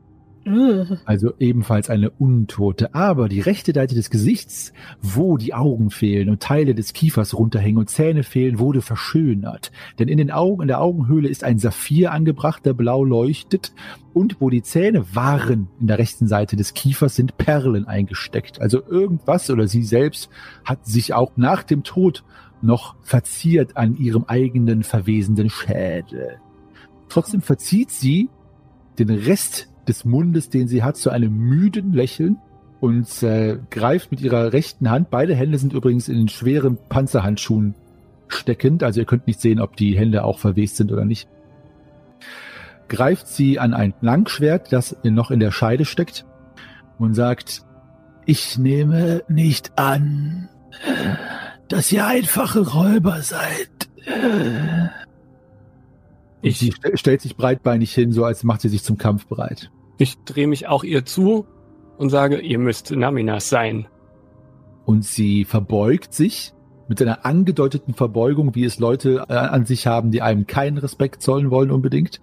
[1.05, 2.95] Also ebenfalls eine Untote.
[2.95, 7.77] Aber die rechte Seite des Gesichts, wo die Augen fehlen und Teile des Kiefers runterhängen
[7.77, 9.71] und Zähne fehlen, wurde verschönert.
[9.99, 13.73] Denn in den Augen, in der Augenhöhle ist ein Saphir angebracht, der blau leuchtet.
[14.13, 18.59] Und wo die Zähne waren, in der rechten Seite des Kiefers, sind Perlen eingesteckt.
[18.59, 20.29] Also irgendwas oder sie selbst
[20.65, 22.23] hat sich auch nach dem Tod
[22.61, 26.39] noch verziert an ihrem eigenen verwesenden Schädel.
[27.07, 28.29] Trotzdem verzieht sie
[28.97, 32.37] den Rest des Mundes, den sie hat, zu einem müden Lächeln
[32.79, 37.75] und äh, greift mit ihrer rechten Hand, beide Hände sind übrigens in den schweren Panzerhandschuhen
[38.29, 41.27] steckend, also ihr könnt nicht sehen, ob die Hände auch verwest sind oder nicht,
[42.87, 46.25] greift sie an ein Langschwert, das noch in der Scheide steckt
[46.99, 47.63] und sagt,
[48.25, 50.47] ich nehme nicht an,
[51.67, 53.89] dass ihr einfache Räuber seid.
[56.41, 59.25] Und Ich- sie st- stellt sich breitbeinig hin, so als macht sie sich zum Kampf
[59.27, 59.71] bereit.
[59.99, 61.45] Ich drehe mich auch ihr zu
[61.97, 63.87] und sage, ihr müsst Naminas sein.
[64.85, 66.53] Und sie verbeugt sich
[66.87, 71.21] mit einer angedeuteten Verbeugung, wie es Leute äh, an sich haben, die einem keinen Respekt
[71.21, 72.21] zollen wollen unbedingt.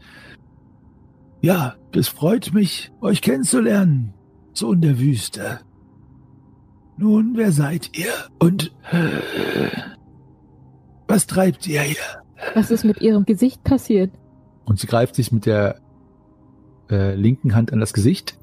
[1.43, 4.15] Ja, das freut mich, euch kennenzulernen.
[4.55, 5.61] So in der Wüste.
[6.97, 8.11] Nun, wer seid ihr?
[8.39, 9.69] Und äh,
[11.07, 11.97] was treibt ihr hier?
[12.55, 14.13] Was ist mit ihrem Gesicht passiert?
[14.65, 15.79] Und sie greift sich mit der
[16.91, 18.39] äh, linken Hand an das Gesicht.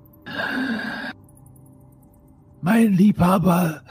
[2.61, 3.81] Mein Liebhaber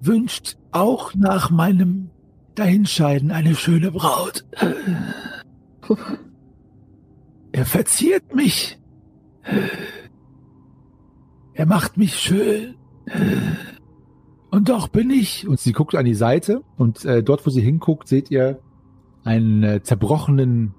[0.00, 2.10] wünscht auch nach meinem
[2.54, 4.44] Dahinscheiden eine schöne Braut.
[7.52, 8.78] Er verziert mich.
[11.54, 12.74] Er macht mich schön.
[14.50, 15.46] Und doch bin ich.
[15.46, 18.60] Und sie guckt an die Seite und äh, dort, wo sie hinguckt, seht ihr
[19.24, 20.74] einen äh, zerbrochenen,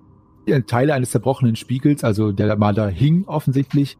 [0.66, 3.98] Teile eines zerbrochenen Spiegels, also der mal da hing offensichtlich.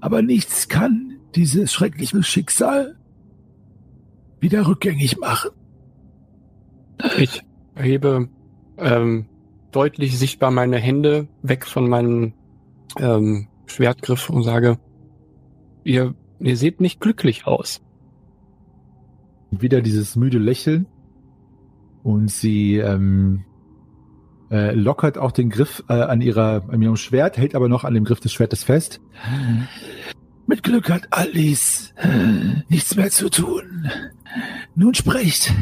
[0.00, 2.96] Aber nichts kann dieses schreckliche Schicksal
[4.40, 5.50] wieder rückgängig machen.
[7.18, 7.42] Ich
[7.74, 8.28] hebe
[8.76, 9.26] ähm,
[9.72, 12.34] deutlich sichtbar meine Hände weg von meinem
[12.98, 14.78] ähm, Schwertgriff und sage,
[15.82, 17.80] ihr, ihr seht nicht glücklich aus.
[19.50, 20.86] wieder dieses müde Lächeln
[22.02, 23.44] und sie ähm,
[24.50, 27.94] äh, lockert auch den Griff äh, an ihrer an ihrem Schwert, hält aber noch an
[27.94, 29.00] dem Griff des Schwertes fest.
[30.46, 31.94] Mit Glück hat Alice
[32.68, 33.90] nichts mehr zu tun.
[34.74, 35.52] Nun sprecht,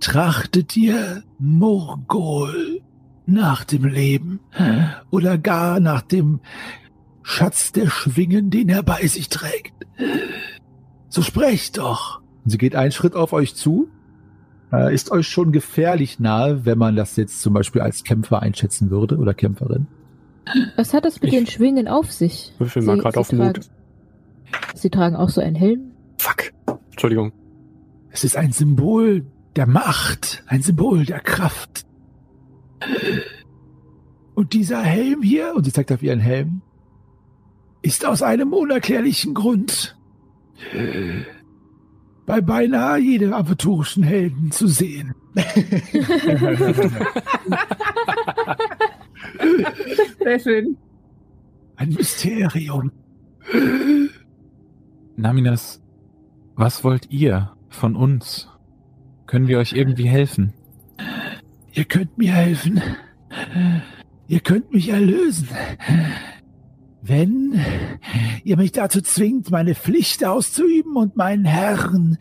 [0.00, 2.80] trachtet ihr Morgol
[3.26, 4.40] nach dem Leben
[5.10, 6.40] oder gar nach dem
[7.22, 9.72] Schatz der Schwingen, den er bei sich trägt?
[11.08, 12.20] So sprecht doch.
[12.44, 13.88] Sie geht einen Schritt auf euch zu,
[14.76, 18.90] äh, ist euch schon gefährlich nahe, wenn man das jetzt zum Beispiel als Kämpfer einschätzen
[18.90, 19.86] würde oder Kämpferin.
[20.76, 22.52] Was hat das mit Ich- den Schwingen auf sich?
[22.58, 23.60] Würfel mal grad auf Mut.
[24.74, 25.92] Sie tragen auch so einen Helm?
[26.18, 26.52] Fuck.
[26.90, 27.32] Entschuldigung.
[28.10, 29.24] Es ist ein Symbol
[29.56, 31.84] der Macht, ein Symbol der Kraft.
[34.34, 36.60] Und dieser Helm hier, und sie zeigt auf ihren Helm,
[37.82, 39.96] ist aus einem unerklärlichen Grund
[42.26, 45.14] bei beinahe jedem aventurischen Helden zu sehen.
[50.22, 50.76] Sehr schön.
[51.76, 52.92] Ein Mysterium.
[55.16, 55.82] Naminas,
[56.54, 58.48] was wollt ihr von uns?
[59.26, 60.52] Können wir euch irgendwie helfen?
[61.72, 62.80] Ihr könnt mir helfen.
[64.28, 65.48] Ihr könnt mich erlösen,
[67.06, 67.60] wenn
[68.44, 72.18] ihr mich dazu zwingt, meine Pflicht auszuüben und meinen Herrn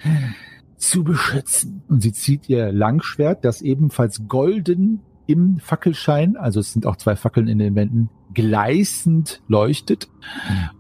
[0.76, 1.84] zu beschützen.
[1.88, 7.16] Und sie zieht ihr Langschwert, das ebenfalls golden im Fackelschein, also es sind auch zwei
[7.16, 10.10] Fackeln in den Wänden, gleißend leuchtet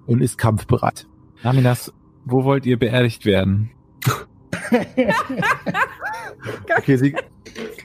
[0.05, 1.07] und ist kampfbereit.
[1.43, 1.93] Naminas,
[2.25, 3.71] wo wollt ihr beerdigt werden?
[6.77, 7.15] Okay, sie,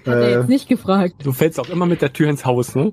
[0.04, 1.14] äh, jetzt nicht gefragt.
[1.22, 2.90] Du fällst auch immer mit der Tür ins Haus, ne?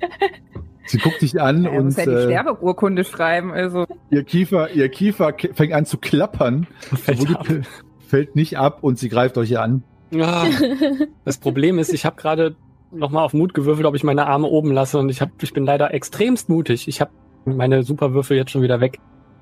[0.86, 3.86] sie guckt dich an muss und ja die äh, Sterbeurkunde schreiben, also.
[4.10, 7.60] ihr Kiefer, ihr Kiefer fängt an zu klappern, Fällt die,
[8.06, 9.82] fällt nicht ab und sie greift euch an.
[10.14, 10.46] Ah,
[11.24, 12.56] das Problem ist, ich habe gerade
[12.92, 15.64] nochmal auf Mut gewürfelt, ob ich meine Arme oben lasse und ich, hab, ich bin
[15.64, 16.88] leider extremst mutig.
[16.88, 17.10] Ich habe
[17.44, 18.98] meine Superwürfel jetzt schon wieder weg.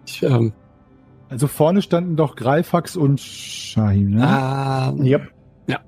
[0.06, 0.52] Ich, ähm,
[1.28, 4.26] Also vorne standen doch Greifax und Shahim, ne?
[4.26, 5.30] ah, Yep.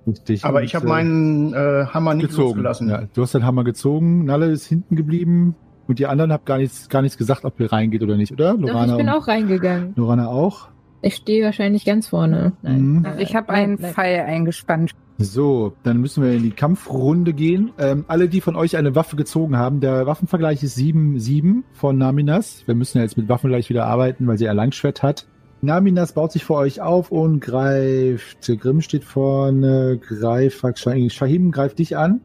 [0.07, 0.45] Richtig.
[0.45, 2.49] Aber Und, ich habe äh, meinen äh, Hammer nicht gezogen.
[2.49, 2.89] losgelassen.
[2.89, 5.55] Ja, du hast deinen Hammer gezogen, Nalle ist hinten geblieben
[5.87, 8.55] und die anderen habt gar nichts, gar nichts gesagt, ob ihr reingeht oder nicht, oder?
[8.55, 9.93] Doch, Lorana, ich bin auch reingegangen.
[9.97, 10.69] Lorana auch.
[11.03, 12.53] Ich stehe wahrscheinlich ganz vorne.
[12.63, 13.03] Mhm.
[13.03, 13.17] Nein.
[13.19, 13.93] Ich habe einen nein.
[13.93, 14.93] Pfeil eingespannt.
[15.19, 17.71] So, dann müssen wir in die Kampfrunde gehen.
[17.79, 22.65] Ähm, alle, die von euch eine Waffe gezogen haben, der Waffenvergleich ist 7-7 von Naminas.
[22.67, 25.27] Wir müssen ja jetzt mit Waffen gleich wieder arbeiten, weil sie ein Langschwert hat.
[25.63, 28.51] Naminas baut sich vor euch auf und greift.
[28.61, 32.21] Grimm steht vorne, Greifax, Shahim Shahim greift dich an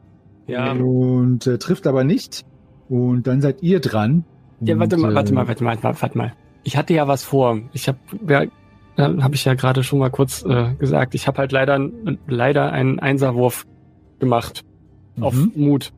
[0.47, 0.71] ja.
[0.73, 2.45] und äh, trifft aber nicht.
[2.89, 4.25] Und dann seid ihr dran.
[4.59, 6.33] Ja, warte Und, mal, warte äh, mal, warte mal, warte mal.
[6.63, 7.59] Ich hatte ja was vor.
[7.73, 8.45] Ich habe, ja,
[8.97, 11.15] habe ich ja gerade schon mal kurz äh, gesagt.
[11.15, 11.89] Ich habe halt leider,
[12.27, 13.65] leider einen Einserwurf
[14.19, 14.63] gemacht
[15.19, 15.51] auf Mhm.
[15.55, 15.93] Mut.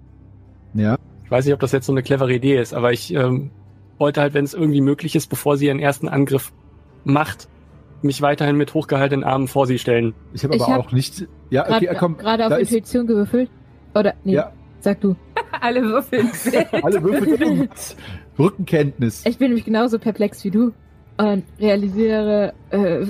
[0.73, 0.97] Ja.
[1.25, 3.51] Ich weiß nicht, ob das jetzt so eine clevere Idee ist, aber ich ähm,
[3.97, 6.53] wollte halt, wenn es irgendwie möglich ist, bevor sie ihren ersten Angriff
[7.03, 7.47] macht,
[8.01, 10.13] mich weiterhin mit hochgehaltenen Armen vor sie stellen.
[10.33, 11.27] Ich habe Ich aber hab auch nicht.
[11.49, 12.17] Ja, okay, Gerade komm.
[12.17, 13.49] gerade auf da ist- Intuition gewürfelt?
[13.95, 15.15] Oder, nee, Ja, sag du.
[15.61, 16.21] Alle Würfel.
[16.83, 17.69] alle Würfel.
[18.39, 19.23] Rückenkenntnis.
[19.25, 20.73] Ich bin nämlich genauso perplex wie du
[21.17, 23.05] und realisiere, äh,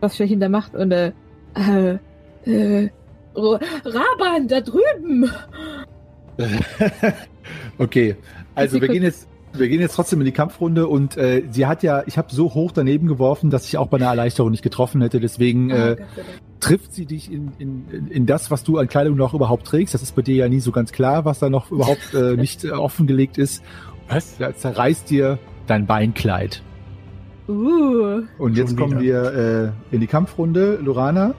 [0.00, 1.12] was Shahin da macht und äh,
[1.56, 1.98] äh,
[2.46, 2.88] äh,
[3.34, 5.28] Raban, da drüben!
[7.78, 8.16] okay,
[8.54, 11.82] also wir gehen jetzt, wir gehen jetzt trotzdem in die Kampfrunde und äh, sie hat
[11.82, 15.00] ja, ich habe so hoch daneben geworfen, dass ich auch bei einer Erleichterung nicht getroffen
[15.00, 15.20] hätte.
[15.20, 15.96] Deswegen Ah, äh,
[16.60, 19.94] trifft sie dich in, in, in das, was du an Kleidung noch überhaupt trägst.
[19.94, 22.64] Das ist bei dir ja nie so ganz klar, was da noch überhaupt äh, nicht
[22.64, 23.62] äh, offengelegt ist.
[24.08, 24.36] Was?
[24.38, 26.62] Da zerreißt dir dein Beinkleid.
[27.46, 30.78] Uh, Und jetzt kommen wir äh, in die Kampfrunde.
[30.82, 31.34] Lorana,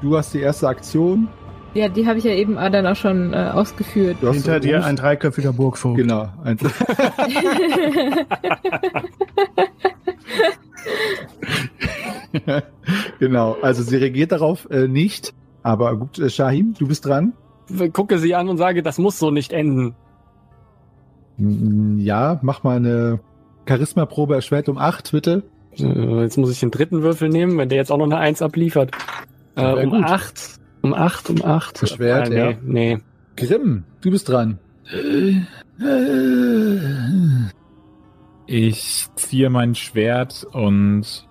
[0.00, 1.28] du hast die erste Aktion.
[1.74, 4.18] Ja, die habe ich ja eben äh, dann auch schon äh, ausgeführt.
[4.20, 6.04] Hinter dir ein dreiköpfiger Burgvogel.
[6.04, 6.28] Genau.
[13.18, 15.34] genau, also sie reagiert darauf äh, nicht.
[15.64, 17.32] Aber gut, äh, Shahim, du bist dran.
[17.68, 19.96] Ich gucke sie an und sage, das muss so nicht enden.
[21.38, 23.18] Mm, ja, mach mal eine
[23.68, 25.42] Charisma-Probe erschwert um 8, bitte.
[25.76, 28.92] Jetzt muss ich den dritten Würfel nehmen, wenn der jetzt auch noch eine 1 abliefert.
[29.56, 30.60] Äh, um 8.
[30.84, 31.80] Um acht, um acht.
[31.80, 32.56] Erschwert, äh, nee, ja.
[32.62, 32.98] nee.
[33.36, 34.58] Grimm, du bist dran.
[38.46, 41.26] Ich ziehe mein Schwert und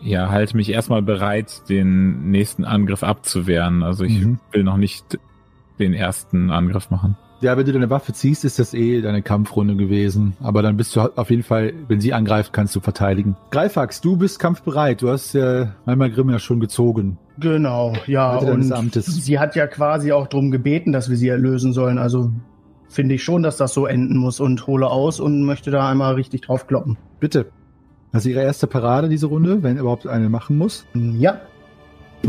[0.00, 3.82] ja, halte mich erstmal bereit, den nächsten Angriff abzuwehren.
[3.82, 4.38] Also ich Mhm.
[4.52, 5.18] will noch nicht
[5.80, 7.16] den ersten Angriff machen.
[7.40, 10.34] Ja, wenn du deine Waffe ziehst, ist das eh deine Kampfrunde gewesen.
[10.40, 13.36] Aber dann bist du auf jeden Fall, wenn sie angreift, kannst du verteidigen.
[13.50, 15.02] Greifax, du bist kampfbereit.
[15.02, 17.18] Du hast äh, einmal Grimm ja schon gezogen.
[17.38, 18.36] Genau, ja.
[18.36, 19.06] Und Amtes.
[19.06, 21.98] sie hat ja quasi auch drum gebeten, dass wir sie erlösen sollen.
[21.98, 22.30] Also
[22.88, 26.14] finde ich schon, dass das so enden muss und hole aus und möchte da einmal
[26.14, 26.96] richtig drauf kloppen.
[27.20, 27.46] Bitte.
[28.12, 30.86] Ist ihre erste Parade, diese Runde, wenn überhaupt eine machen muss.
[30.94, 31.40] Ja,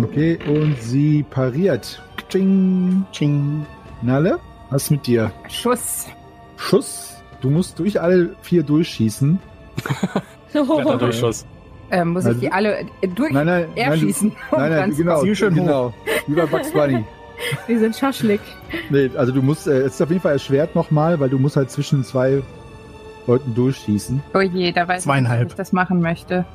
[0.03, 2.01] Okay, und sie pariert.
[2.29, 3.05] Tsching.
[3.11, 3.65] ching.
[4.01, 4.37] Nalle,
[4.69, 5.31] was mit dir?
[5.49, 6.05] Schuss.
[6.57, 7.15] Schuss.
[7.41, 9.39] Du musst durch alle vier durchschießen.
[10.51, 11.45] Kletterdurchschuss.
[11.89, 14.29] Äh, muss Also- ich die alle äh, durch Nein, nein, erschießen?
[14.29, 15.93] Nein, du, nein, nein, Ganz genau, Ziel schön genau.
[16.27, 17.03] Wie bei Bugs Bunny.
[17.67, 18.41] Wir sind Schaschlik.
[18.89, 21.55] Nee, also du musst, äh, es ist auf jeden Fall erschwert nochmal, weil du musst
[21.55, 22.41] halt zwischen zwei
[23.27, 24.21] Leuten durchschießen.
[24.33, 25.43] Oh je, da weiß ich nicht, Zweieinhalb.
[25.43, 26.45] ob ich das machen möchte.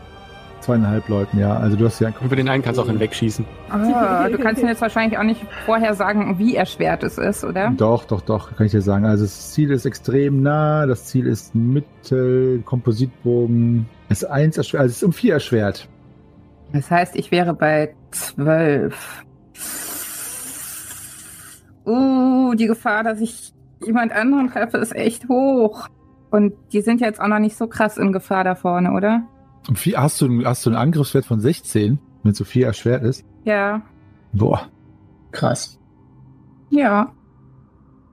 [0.61, 1.57] Zweieinhalb Leuten, ja.
[1.57, 3.45] Also du hast ja Über den einen kannst du auch hinwegschießen.
[3.69, 7.73] Ah, du kannst mir jetzt wahrscheinlich auch nicht vorher sagen, wie erschwert es ist, oder?
[7.77, 9.05] Doch, doch, doch, kann ich dir sagen.
[9.05, 13.87] Also das Ziel ist extrem nah, das Ziel ist Mittel, Kompositbogen.
[14.13, 15.89] Es ist eins erschwert, also es ist um vier erschwert.
[16.73, 19.25] Das heißt, ich wäre bei zwölf.
[21.87, 25.89] Uh, die Gefahr, dass ich jemand anderen treffe, ist echt hoch.
[26.31, 29.23] Und die sind jetzt auch noch nicht so krass in Gefahr da vorne, oder?
[29.67, 33.25] Um vier, hast du, hast du einen Angriffswert von 16, wenn so vier erschwert ist?
[33.45, 33.81] Ja.
[34.33, 34.69] Boah.
[35.31, 35.79] Krass.
[36.69, 37.13] Ja.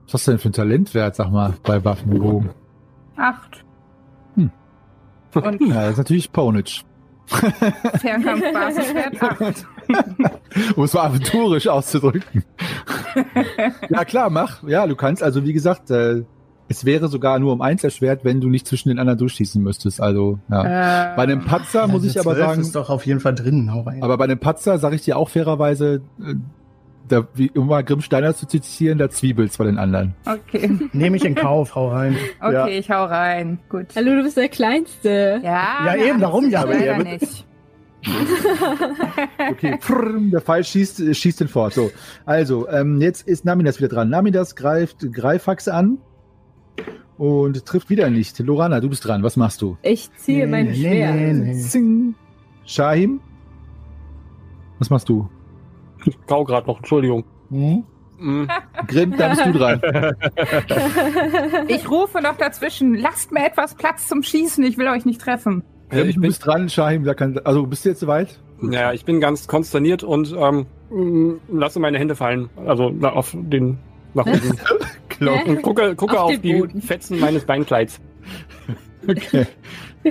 [0.04, 2.50] Was hast du denn für einen Talentwert, sag mal, bei Waffen und Bogen?
[3.16, 3.64] Acht.
[5.34, 6.82] Und Ja, das ist natürlich Ponage.
[8.00, 9.66] Fernkampfbasiswert acht.
[10.76, 12.44] Um es mal aventurisch auszudrücken.
[13.88, 14.62] ja, klar, mach.
[14.66, 16.22] Ja, du kannst, also wie gesagt, äh,
[16.68, 20.00] es wäre sogar nur um eins erschwert, wenn du nicht zwischen den anderen durchschießen müsstest.
[20.00, 21.12] Also, ja.
[21.12, 23.72] Äh, Bei einem Patzer muss ich aber 12 sagen, ist doch auf jeden Fall drin,
[23.72, 24.02] hau rein.
[24.02, 26.34] aber bei einem Patzer sage ich dir auch fairerweise, äh,
[27.10, 30.14] da, wie, um mal Grimm Steiner zu zitieren, da zwiebelt's bei den anderen.
[30.24, 30.70] Okay.
[30.92, 32.16] Nehme ich in Kauf, hau rein.
[32.40, 32.66] Okay, Ja.
[32.68, 33.58] ich hau rein.
[33.68, 33.86] Gut.
[33.96, 35.40] Hallo, du bist der Kleinste.
[35.42, 37.46] Ja, Ja, eben, darum ja, aber er wird- nicht.
[39.50, 39.78] Okay,
[40.32, 41.74] der Pfeil schießt, äh, schießt den fort.
[41.74, 41.90] So,
[42.24, 44.08] also, ähm, jetzt ist Namidas wieder dran.
[44.08, 45.98] Namidas greift Greifax an
[47.18, 48.38] und trifft wieder nicht.
[48.38, 49.22] Lorana, du bist dran.
[49.22, 49.76] Was machst du?
[49.82, 51.14] Ich ziehe mein Nee, Schwert.
[51.14, 51.60] nee, nee.
[51.60, 52.14] Zing.
[52.64, 53.20] Shahim?
[54.78, 55.28] Was machst du?
[56.06, 57.24] Ich kau gerade noch, Entschuldigung.
[57.50, 57.84] Hm?
[58.18, 58.46] Mm.
[58.86, 59.80] Grimm, da bist du dran.
[61.68, 65.62] Ich rufe noch dazwischen, lasst mir etwas Platz zum Schießen, ich will euch nicht treffen.
[65.90, 67.04] Ja, Grimm, ich du bin, bist dran, Shahim.
[67.04, 68.38] Da kann, also, bist du jetzt soweit?
[68.62, 70.66] ja, ich bin ganz konsterniert und ähm,
[71.50, 72.50] lasse meine Hände fallen.
[72.66, 73.78] Also na, auf den
[74.12, 74.26] nach
[75.20, 75.28] unten.
[75.28, 76.82] Und gucke, gucke Auf auf, die Boden.
[76.82, 78.00] Fetzen meines Beinkleids.
[79.08, 79.46] Okay.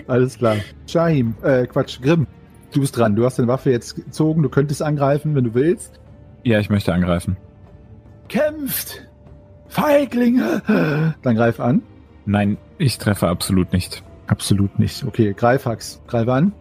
[0.07, 0.55] Alles klar.
[0.87, 2.25] Shahim, äh, Quatsch, Grimm.
[2.71, 3.15] Du bist dran.
[3.15, 4.43] Du hast deine Waffe jetzt gezogen.
[4.43, 5.99] Du könntest angreifen, wenn du willst.
[6.43, 7.37] Ja, ich möchte angreifen.
[8.27, 9.07] Kämpft!
[9.67, 10.61] Feiglinge!
[11.21, 11.81] Dann greif an.
[12.25, 14.03] Nein, ich treffe absolut nicht.
[14.27, 15.03] Absolut nicht.
[15.03, 16.53] Okay, Greifax, greif an.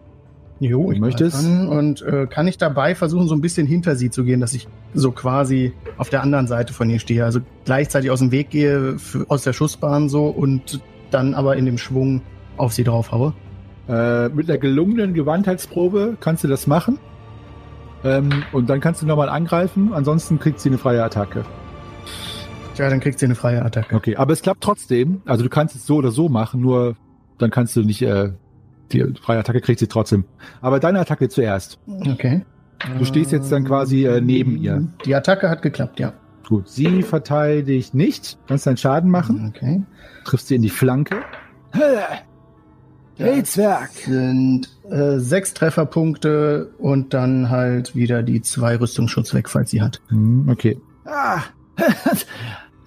[0.59, 4.09] Jo, ich greif an Und äh, kann ich dabei versuchen, so ein bisschen hinter sie
[4.09, 7.23] zu gehen, dass ich so quasi auf der anderen Seite von ihr stehe.
[7.23, 11.77] Also gleichzeitig aus dem Weg gehe, aus der Schussbahn so und dann aber in dem
[11.77, 12.21] Schwung
[12.57, 13.33] auf sie draufhaue.
[13.89, 16.99] Äh, mit einer gelungenen Gewandheitsprobe kannst du das machen.
[18.03, 19.93] Ähm, und dann kannst du nochmal angreifen.
[19.93, 21.43] Ansonsten kriegt sie eine freie Attacke.
[22.75, 23.95] Tja, dann kriegt sie eine freie Attacke.
[23.95, 25.21] Okay, aber es klappt trotzdem.
[25.25, 26.95] Also du kannst es so oder so machen, nur
[27.39, 28.31] dann kannst du nicht, äh,
[28.91, 30.25] die freie Attacke kriegt sie trotzdem.
[30.61, 31.79] Aber deine Attacke zuerst.
[31.87, 32.45] Okay.
[32.97, 34.87] Du stehst jetzt dann quasi, äh, neben ihr.
[35.03, 36.13] Die Attacke hat geklappt, ja.
[36.47, 38.37] Gut, sie verteidigt nicht.
[38.47, 39.53] Kannst deinen Schaden machen.
[39.55, 39.81] Okay.
[40.23, 41.17] Triffst sie in die Flanke.
[43.21, 43.89] Hey, Zwerg!
[44.05, 49.99] Sind äh, sechs Trefferpunkte und dann halt wieder die zwei Rüstungsschutz weg, falls sie hat.
[50.07, 50.79] Hm, okay.
[51.03, 51.41] Ah,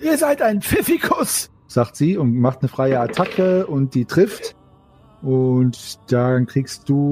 [0.00, 4.56] ihr seid ein Pfiffikus, sagt sie und macht eine freie Attacke und die trifft.
[5.20, 7.10] Und dann kriegst du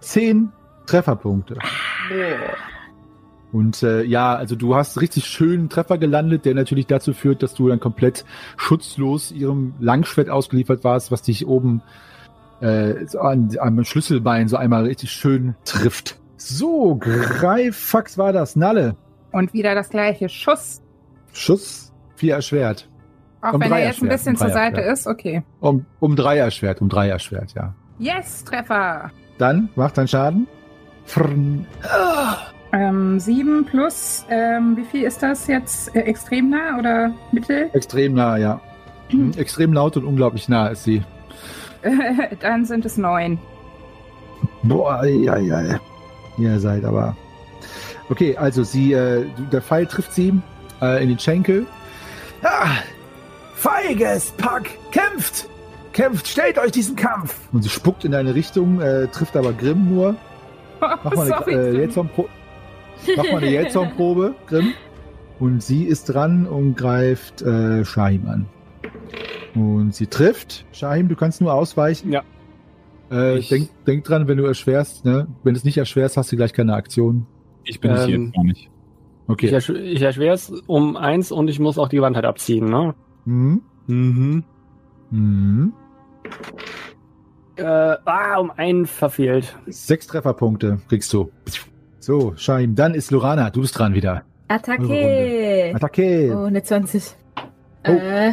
[0.00, 0.50] zehn
[0.86, 1.58] Trefferpunkte.
[3.52, 7.54] Und äh, ja, also du hast richtig schönen Treffer gelandet, der natürlich dazu führt, dass
[7.54, 8.24] du dann komplett
[8.56, 11.82] schutzlos ihrem Langschwert ausgeliefert warst, was dich oben
[12.60, 16.18] äh, an, am Schlüsselbein so einmal richtig schön trifft.
[16.36, 18.54] So, Greifax war das.
[18.54, 18.96] Nalle.
[19.32, 20.28] Und wieder das gleiche.
[20.28, 20.82] Schuss.
[21.32, 22.88] Schuss, vier erschwert.
[23.40, 25.42] Auch Um wenn er jetzt ein bisschen um zur Seite ist, okay.
[25.60, 27.74] Um, um drei erschwert, um drei erschwert, ja.
[27.98, 29.10] Yes, Treffer.
[29.38, 30.46] Dann macht dein Schaden.
[31.04, 31.66] Frrn.
[32.72, 35.94] Ähm, sieben plus, ähm, wie viel ist das jetzt?
[35.96, 37.70] Äh, extrem nah oder mittel?
[37.72, 38.60] Extrem nah, ja.
[39.08, 41.02] Hm, Extrem laut und unglaublich nah ist sie.
[42.40, 43.38] Dann sind es neun.
[44.62, 45.80] Boah, ja, ja.
[46.36, 47.16] Ihr seid aber.
[48.10, 50.32] Okay, also sie, äh, der Pfeil trifft sie
[50.82, 51.66] äh, in den Schenkel.
[52.42, 52.68] Ah,
[53.54, 55.48] feiges Pack, kämpft!
[55.92, 57.34] Kämpft, stellt euch diesen Kampf!
[57.52, 60.14] Und sie spuckt in deine Richtung, äh, trifft aber Grimm nur.
[60.80, 61.80] Mach mal eine, äh, Tim.
[61.80, 62.28] Jetson-Pro-
[63.16, 64.72] Mach mal eine Jetson-Probe, Grimm.
[65.40, 68.46] Und sie ist dran und greift äh, Shahim an.
[69.54, 70.66] Und sie trifft.
[70.72, 72.10] Shahim, du kannst nur ausweichen.
[72.12, 72.22] Ja.
[73.10, 75.28] Äh, Ich- denk, denk dran, wenn du erschwerst, ne?
[75.44, 77.26] Wenn du es nicht erschwerst, hast du gleich keine Aktion.
[77.64, 78.62] Ich bin es Ähm, jetzt gar nicht.
[78.64, 78.70] Ich,
[79.30, 79.48] Okay.
[79.50, 82.94] ersch ich erschwere es um eins und ich muss auch die Gewandheit abziehen, ne?
[83.24, 83.62] Mhm.
[83.86, 84.44] Mhm.
[85.10, 85.72] Mhm.
[87.56, 89.56] Äh, ah, um einen verfehlt.
[89.66, 91.30] Sechs Trefferpunkte kriegst du.
[92.00, 93.50] So, Shahim, dann ist Lorana.
[93.50, 94.22] Du bist dran wieder.
[94.48, 95.72] Attacke.
[95.74, 96.32] Attacke.
[96.34, 97.14] Oh, eine 20.
[97.86, 97.90] Oh.
[97.90, 98.32] Äh,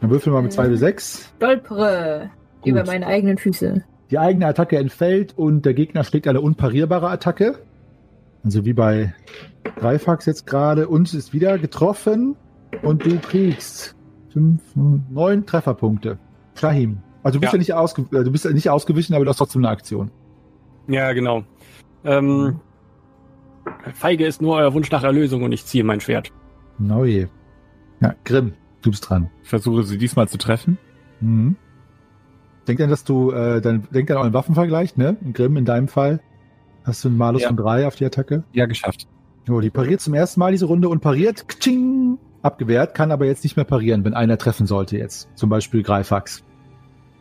[0.00, 1.32] Dann würfel mal mit 2 bis 6.
[1.36, 2.30] stolpere
[2.60, 2.70] Gut.
[2.70, 3.84] über meine eigenen Füße.
[4.10, 7.58] Die eigene Attacke entfällt und der Gegner schlägt eine unparierbare Attacke.
[8.44, 9.14] Also wie bei
[9.78, 10.88] Dreifax jetzt gerade.
[10.88, 12.36] Und ist wieder getroffen.
[12.82, 13.96] Und du kriegst
[14.32, 16.18] fünf, neun Trefferpunkte.
[16.54, 16.98] Shahim.
[17.22, 17.58] Also du bist ja, Ja.
[17.58, 20.10] nicht, ausge äh, du bist ja nicht ausgewichen, aber du hast trotzdem eine Aktion.
[20.88, 21.42] Ja, genau.
[22.04, 22.60] Ähm,
[23.94, 26.32] Feige ist nur euer Wunsch nach Erlösung und ich ziehe mein Schwert.
[26.78, 27.28] Neue.
[28.00, 29.30] Ja, Grimm, du bist dran.
[29.42, 30.78] Ich versuche sie diesmal zu treffen.
[31.20, 31.56] Mhm.
[32.68, 35.16] Denk dann, dass du, äh, dann, denk an euren Waffenvergleich, ne?
[35.32, 36.20] Grimm, in deinem Fall.
[36.84, 37.48] Hast du einen Malus Ja.
[37.48, 38.44] von drei auf die Attacke?
[38.52, 39.06] Ja, geschafft.
[39.46, 41.48] Jo, die pariert zum ersten Mal diese Runde und pariert.
[41.48, 42.18] Kching!
[42.42, 45.28] abgewehrt, kann aber jetzt nicht mehr parieren, wenn einer treffen sollte jetzt.
[45.34, 46.44] Zum Beispiel Greifax.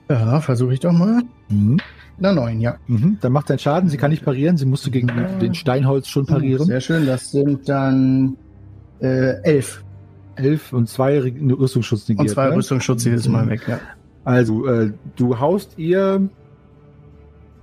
[0.08, 1.24] Ja, versuche ich doch mal.
[1.50, 1.78] Mhm.
[2.18, 2.78] Na, neun, ja.
[2.88, 3.18] Mhm.
[3.22, 3.90] Dann macht dein Schaden.
[3.90, 4.58] Sie kann nicht parieren.
[4.58, 5.12] Sie musste gegen
[5.42, 6.66] den Steinholz schon parieren.
[6.66, 8.38] Sehr schön, das sind dann
[9.00, 9.84] äh, elf.
[10.36, 12.28] Elf und zwei Rüstungsschutz negiert.
[12.28, 12.56] Und zwei ne?
[12.56, 13.80] Rüstungsschutz jedes Mal weg, ja.
[14.26, 16.30] Also, äh, du haust ihr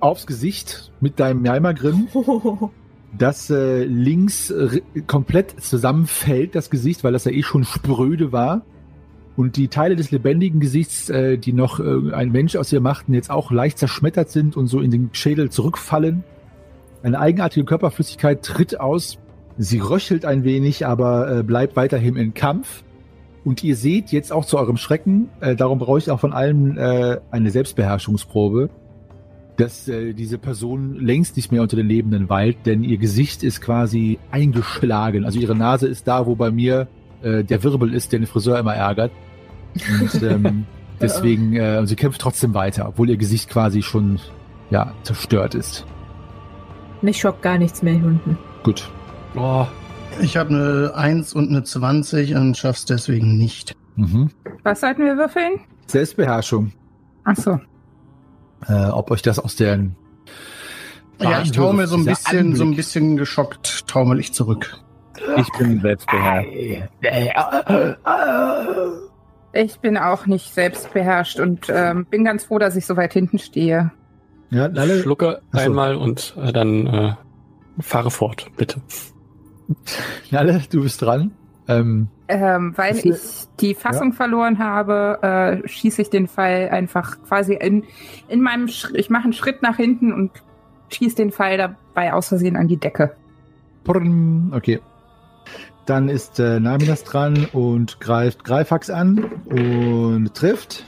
[0.01, 2.09] aufs Gesicht mit deinem Mjalmagrim,
[3.19, 8.63] das äh, links äh, komplett zusammenfällt, das Gesicht, weil das ja eh schon spröde war.
[9.37, 13.15] Und die Teile des lebendigen Gesichts, äh, die noch äh, ein Mensch aus ihr machten,
[13.15, 16.23] jetzt auch leicht zerschmettert sind und so in den Schädel zurückfallen.
[17.03, 19.19] Eine eigenartige Körperflüssigkeit tritt aus.
[19.59, 22.85] Sie röchelt ein wenig, aber äh, bleibt weiterhin im Kampf.
[23.45, 26.79] Und ihr seht jetzt auch zu eurem Schrecken, äh, darum brauche ich auch von allem
[26.79, 28.71] äh, eine Selbstbeherrschungsprobe,
[29.57, 33.61] dass äh, diese Person längst nicht mehr unter den Lebenden weilt, denn ihr Gesicht ist
[33.61, 35.25] quasi eingeschlagen.
[35.25, 36.87] Also ihre Nase ist da, wo bei mir
[37.23, 39.13] äh, der Wirbel ist, der den Friseur immer ärgert.
[40.01, 40.67] Und ähm,
[41.01, 44.21] deswegen, äh, sie kämpft trotzdem weiter, obwohl ihr Gesicht quasi schon
[44.71, 45.85] ja zerstört ist.
[47.03, 48.39] Mich schockt gar nichts mehr hier unten.
[48.63, 48.89] Gut.
[49.35, 49.67] Oh,
[50.21, 53.75] Ich habe eine 1 und eine 20 und schaff's deswegen nicht.
[53.97, 54.31] Mhm.
[54.63, 55.61] Was sollten wir würfeln?
[55.87, 56.73] Selbstbeherrschung.
[57.25, 57.61] Ach so.
[58.69, 59.97] Äh, ob euch das aus den
[61.21, 64.79] Ja, ich taumel so ein bisschen, so ein bisschen geschockt, taumel ich zurück.
[65.37, 66.49] Ich bin selbstbeherrscht.
[69.55, 73.39] Ich bin auch nicht selbstbeherrscht und ähm, bin ganz froh, dass ich so weit hinten
[73.39, 73.93] stehe.
[74.51, 75.65] Ja, ich alle, schlucke Ach so.
[75.65, 77.15] einmal und äh, dann äh,
[77.81, 78.81] fahre fort, bitte.
[80.33, 81.33] alle, du bist dran.
[81.69, 83.21] Ähm, Ähm, weil ich
[83.61, 87.85] die Fassung verloren habe, äh, schieße ich den Pfeil einfach quasi in,
[88.29, 88.97] in meinem Schritt.
[88.97, 90.31] Ich mache einen Schritt nach hinten und
[90.89, 93.15] schieße den Pfeil dabei aus Versehen an die Decke.
[94.53, 94.81] Okay.
[95.93, 100.87] Dann ist äh, Naminas dran und greift Greifax an und trifft.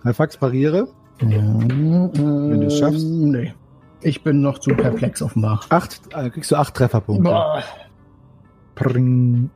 [0.00, 0.88] Greifax pariere.
[1.18, 3.04] Wenn du es schaffst.
[3.06, 3.52] Nee.
[4.00, 5.60] Ich bin noch zu perplex offenbar.
[5.68, 7.24] Acht, äh, kriegst du acht Trefferpunkte.
[7.24, 7.62] Boah.
[8.74, 9.50] Prrrm.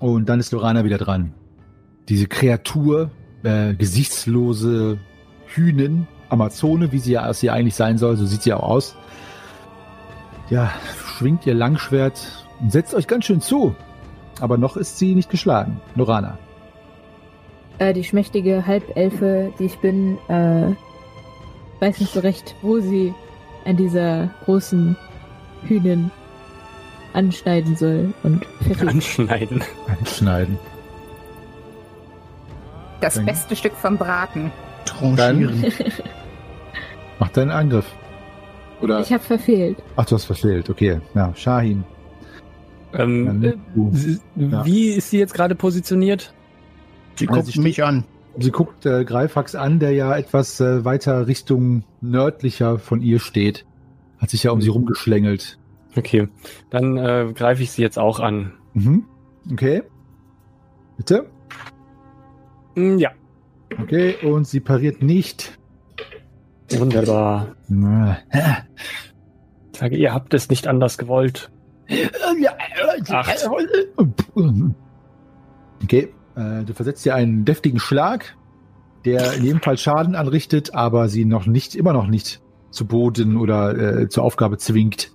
[0.00, 1.32] Und dann ist Lorana wieder dran.
[2.08, 3.12] Diese Kreatur,
[3.44, 4.98] äh, gesichtslose
[5.46, 8.96] Hühnin, Amazone, wie sie ja sie eigentlich sein soll, so sieht sie auch aus.
[10.50, 10.70] Ja,
[11.16, 13.74] schwingt ihr Langschwert und setzt euch ganz schön zu.
[14.40, 15.80] Aber noch ist sie nicht geschlagen.
[15.94, 16.38] Lorana.
[17.78, 20.72] Äh, die schmächtige Halbelfe, die ich bin, äh,
[21.80, 23.14] weiß nicht so recht, wo sie
[23.64, 24.96] an dieser großen
[25.66, 26.10] Hühnin
[27.12, 28.88] anschneiden soll und fertig.
[28.88, 29.62] Anschneiden.
[30.04, 30.58] Schneiden.
[33.00, 34.50] Das Dann- beste Stück vom Braten.
[34.84, 35.64] Tranchieren.
[37.18, 37.86] Mach deinen Angriff.
[38.80, 39.00] Oder?
[39.00, 39.78] Ich habe verfehlt.
[39.96, 40.70] Ach, du hast verfehlt.
[40.70, 41.00] Okay.
[41.14, 41.84] Ja, Shahin.
[42.92, 43.54] Ähm, äh,
[44.36, 44.64] Ja.
[44.64, 46.34] Wie ist sie jetzt gerade positioniert?
[47.16, 48.04] Sie Also guckt sie mich an.
[48.38, 53.66] Sie guckt äh, Greifax an, der ja etwas äh, weiter Richtung nördlicher von ihr steht.
[54.18, 55.58] Hat sich ja um sie rumgeschlängelt.
[55.96, 56.28] Okay,
[56.70, 58.52] dann äh, greife ich sie jetzt auch an.
[58.74, 59.04] Mhm.
[59.50, 59.82] Okay.
[60.96, 61.26] Bitte?
[62.76, 63.10] Hm, ja,
[63.78, 65.58] Okay, und sie pariert nicht.
[66.78, 67.54] Wunderbar.
[69.76, 71.50] Sage, ihr habt es nicht anders gewollt.
[73.08, 73.48] Acht.
[75.82, 78.36] Okay, äh, du versetzt ihr einen deftigen Schlag,
[79.04, 83.36] der in jedem Fall Schaden anrichtet, aber sie noch nicht, immer noch nicht zu Boden
[83.36, 85.10] oder äh, zur Aufgabe zwingt.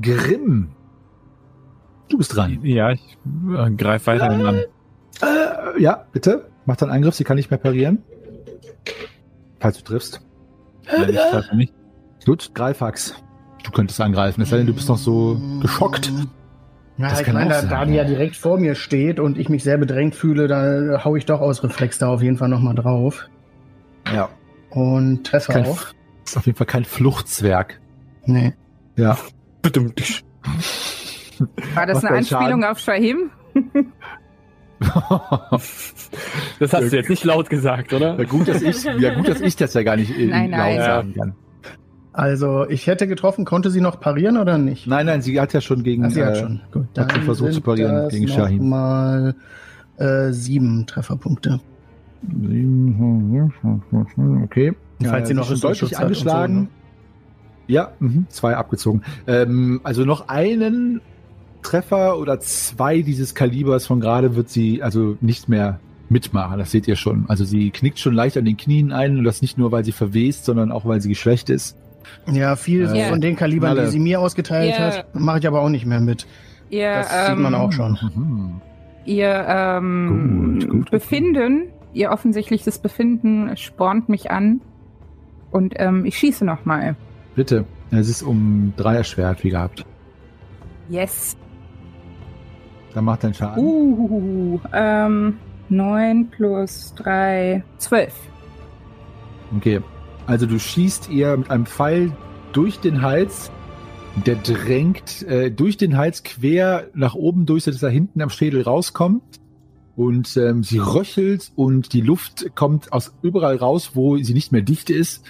[0.00, 0.70] Grimm,
[2.08, 2.60] du bist dran.
[2.62, 3.18] Ja, ich
[3.56, 4.54] äh, greife weiterhin an.
[4.56, 6.48] Äh, ja, bitte.
[6.64, 8.02] Mach deinen Angriff, sie kann nicht mehr parieren.
[9.58, 10.20] Falls du triffst.
[10.96, 11.72] Nein, ich treffe nicht.
[12.26, 13.14] Gut, Greifax.
[13.64, 16.10] Du könntest angreifen, es sei denn, du bist noch so geschockt.
[16.96, 19.38] Ja, Das ich kann meine, da, da sein, die ja direkt vor mir steht und
[19.38, 22.48] ich mich sehr bedrängt fühle, da hau ich doch aus Reflex da auf jeden Fall
[22.48, 23.28] nochmal drauf.
[24.14, 24.28] Ja.
[24.70, 25.86] Und treffe Kein, auch.
[26.24, 27.80] ist auf jeden Fall kein Fluchtzwerg.
[28.24, 28.54] Nee.
[28.96, 29.16] Ja.
[31.74, 32.44] War das eine deinen Schaden?
[32.44, 33.30] Anspielung auf Shahim?
[36.58, 38.18] Das hast du jetzt nicht laut gesagt, oder?
[38.18, 40.76] ja, gut, dass ich, ja, gut, dass ich das ja gar nicht äh, Nein, nein.
[40.76, 40.84] laut Ja.
[40.84, 41.34] sagen kann.
[42.12, 44.86] Also, ich hätte getroffen, konnte sie noch parieren oder nicht?
[44.86, 46.04] Nein, nein, sie hat ja schon gegen.
[46.04, 46.60] Ach, sie hat äh, schon.
[46.72, 48.68] Gut, hat schon versucht zu parieren das gegen Shahin.
[48.68, 49.34] mal
[49.96, 51.60] äh, sieben Trefferpunkte.
[54.44, 54.74] Okay.
[55.04, 56.54] Falls sie noch Rüstungsschutz deutlich angeschlagen.
[56.54, 56.68] so, ne?
[57.68, 59.02] Ja, mhm, zwei abgezogen.
[59.26, 61.00] Ähm, also noch einen
[61.62, 66.58] Treffer oder zwei dieses Kalibers von gerade wird sie also nicht mehr mitmachen.
[66.58, 67.24] Das seht ihr schon.
[67.28, 69.92] Also sie knickt schon leicht an den Knien ein und das nicht nur, weil sie
[69.92, 71.76] verwest, sondern auch, weil sie geschwächt ist.
[72.26, 73.86] Ja, viel Äh, von den Kalibern, Knalle.
[73.86, 74.86] die sie mir ausgeteilt Ja.
[74.86, 76.26] hat, mache ich aber auch nicht mehr mit.
[76.70, 77.98] Ihr, Das sieht man ähm, auch schon.
[78.16, 78.60] Mhm.
[79.04, 80.90] Ihr ähm, Gut, gut, gut.
[80.90, 84.60] Befinden, ihr offensichtliches Befinden spornt mich an.
[85.50, 86.96] Und ähm, ich schieße nochmal.
[87.34, 87.64] Bitte.
[87.90, 89.84] Es ist um Dreierschwert wie gehabt.
[90.88, 91.36] Yes.
[92.94, 93.62] Dann macht dein Schaden.
[93.62, 95.38] Uh, ähm,
[95.68, 98.12] 9 plus 3, 12.
[99.56, 99.80] Okay.
[100.26, 102.12] Also du schießt ihr mit einem Pfeil
[102.52, 103.50] durch den Hals.
[104.26, 108.62] Der drängt äh, durch den Hals quer nach oben durch, dass er hinten am Schädel
[108.62, 109.22] rauskommt.
[109.96, 114.62] Und ähm, sie röchelt und die Luft kommt aus überall raus, wo sie nicht mehr
[114.62, 115.24] dicht ist.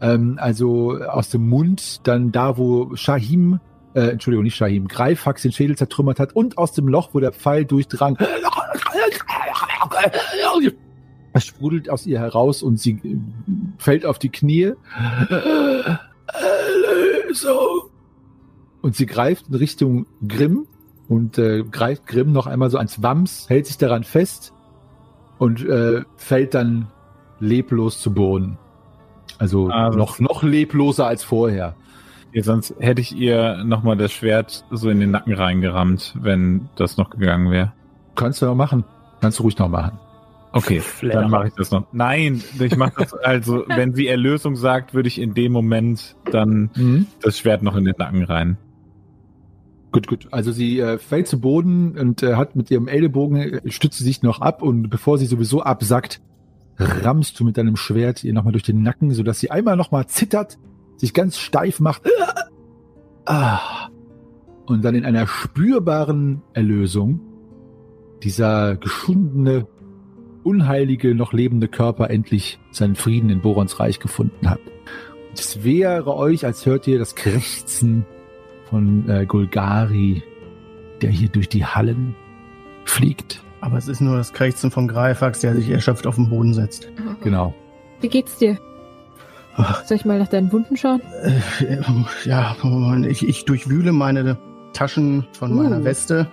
[0.00, 3.60] Ähm, also aus dem Mund, dann da, wo Shahim,
[3.94, 7.32] äh, Entschuldigung, nicht Shahim, Greifax den Schädel zertrümmert hat und aus dem Loch, wo der
[7.32, 8.16] Pfeil durchdrang.
[11.32, 13.16] Es sprudelt aus ihr heraus und sie äh,
[13.78, 14.72] fällt auf die Knie.
[16.26, 17.90] Erlösung!
[18.82, 20.66] Und sie greift in Richtung Grimm
[21.08, 24.52] und äh, greift Grimm noch einmal so ans Wams, hält sich daran fest
[25.38, 26.88] und äh, fällt dann
[27.40, 28.58] leblos zu Boden.
[29.38, 31.74] Also Ah, noch, noch lebloser als vorher.
[32.32, 36.96] Ja, sonst hätte ich ihr nochmal das Schwert so in den Nacken reingerammt, wenn das
[36.96, 37.72] noch gegangen wäre.
[38.14, 38.84] Kannst du noch machen.
[39.20, 39.98] Kannst du ruhig noch machen.
[40.52, 41.20] Okay, Flair.
[41.20, 41.86] dann mache ich das noch.
[41.92, 47.06] Nein, ich mache das also, wenn sie Erlösung sagt, würde ich in dem Moment dann
[47.22, 48.58] das Schwert noch in den Nacken rein.
[49.92, 50.28] Gut, gut.
[50.30, 54.04] Also sie äh, fällt zu Boden und äh, hat mit ihrem Ellbogen, äh, stützt sie
[54.04, 56.20] sich noch ab und bevor sie sowieso absackt,
[56.78, 60.58] rammst du mit deinem Schwert ihr nochmal durch den Nacken, sodass sie einmal nochmal zittert,
[61.00, 62.02] sich ganz steif macht.
[63.24, 63.88] Ah.
[64.66, 67.20] Und dann in einer spürbaren Erlösung
[68.22, 69.66] dieser geschundene,
[70.44, 74.60] unheilige, noch lebende Körper endlich seinen Frieden in Borons Reich gefunden hat.
[75.30, 78.04] Und es wäre euch, als hört ihr das Krächzen
[78.68, 80.22] von äh, Golgari,
[81.00, 82.14] der hier durch die Hallen
[82.84, 83.42] fliegt.
[83.60, 86.88] Aber es ist nur das Krächzen von Greifax, der sich erschöpft auf den Boden setzt.
[87.22, 87.54] Genau.
[88.00, 88.58] Wie geht's dir?
[89.84, 91.00] Soll ich mal nach deinen Wunden schauen?
[91.22, 91.78] äh,
[92.24, 92.56] ja,
[93.08, 94.36] ich, ich durchwühle meine
[94.72, 95.84] Taschen von meiner Uh.
[95.84, 96.26] Weste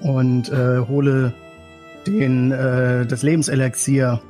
[0.00, 1.32] und äh, hole
[2.06, 4.20] den, äh, das Lebenselixier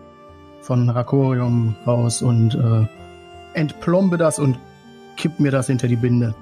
[0.62, 2.86] von Rakorium raus und äh,
[3.54, 4.58] entplombe das und
[5.16, 6.34] kipp mir das hinter die Binde.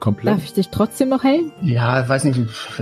[0.00, 0.34] Komplett.
[0.34, 1.52] Darf ich dich trotzdem noch heilen?
[1.62, 2.40] Ja, weiß nicht,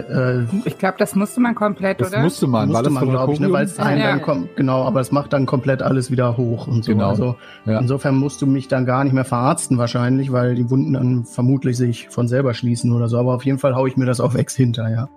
[0.09, 2.23] äh, Ich glaube, das musste man komplett, das oder?
[2.23, 3.85] musste man, war musste das man, von glaube ich, ne, weil es Ja.
[3.97, 6.93] dann kommt, genau, aber es macht dann komplett alles wieder hoch und so.
[6.93, 7.09] Genau.
[7.11, 7.81] Also Ja.
[7.81, 11.77] insofern musst du mich dann gar nicht mehr verarzten wahrscheinlich, weil die Wunden dann vermutlich
[11.77, 13.19] sich von selber schließen oder so.
[13.19, 15.09] Aber auf jeden Fall hau ich mir das auf Ex hinter, ja.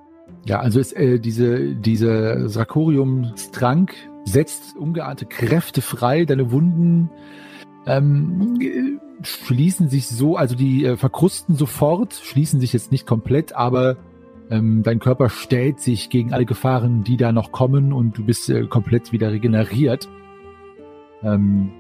[0.46, 3.94] Ja, also ist, äh, diese, diese Sakorium-Trank
[4.26, 7.10] setzt ungeahnte Kräfte frei, deine Wunden
[7.86, 13.54] ähm, äh, schließen sich so, also die äh, verkrusten sofort, schließen sich jetzt nicht komplett,
[13.56, 13.98] aber
[14.50, 18.50] ähm, dein Körper stellt sich gegen alle Gefahren, die da noch kommen und du bist
[18.50, 20.10] äh, komplett wieder regeneriert.
[21.24, 21.72] Ähm,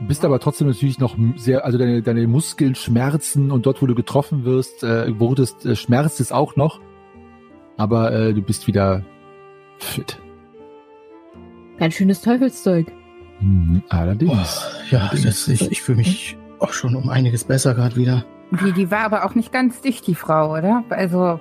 [0.00, 3.94] bist aber trotzdem natürlich noch sehr, also deine, deine Muskeln schmerzen und dort, wo du
[3.94, 6.80] getroffen wirst, äh, wurdest, äh, schmerzt es auch noch.
[7.76, 9.04] Aber äh, du bist wieder
[9.78, 10.20] fit.
[11.78, 12.92] Ganz schönes Teufelszeug.
[13.40, 14.66] Mhm, allerdings.
[14.90, 18.24] Ja, das, ich, ich fühle mich auch schon um einiges besser gerade wieder.
[18.64, 20.84] Die, die war aber auch nicht ganz dicht, die Frau, oder?
[20.90, 21.40] Also,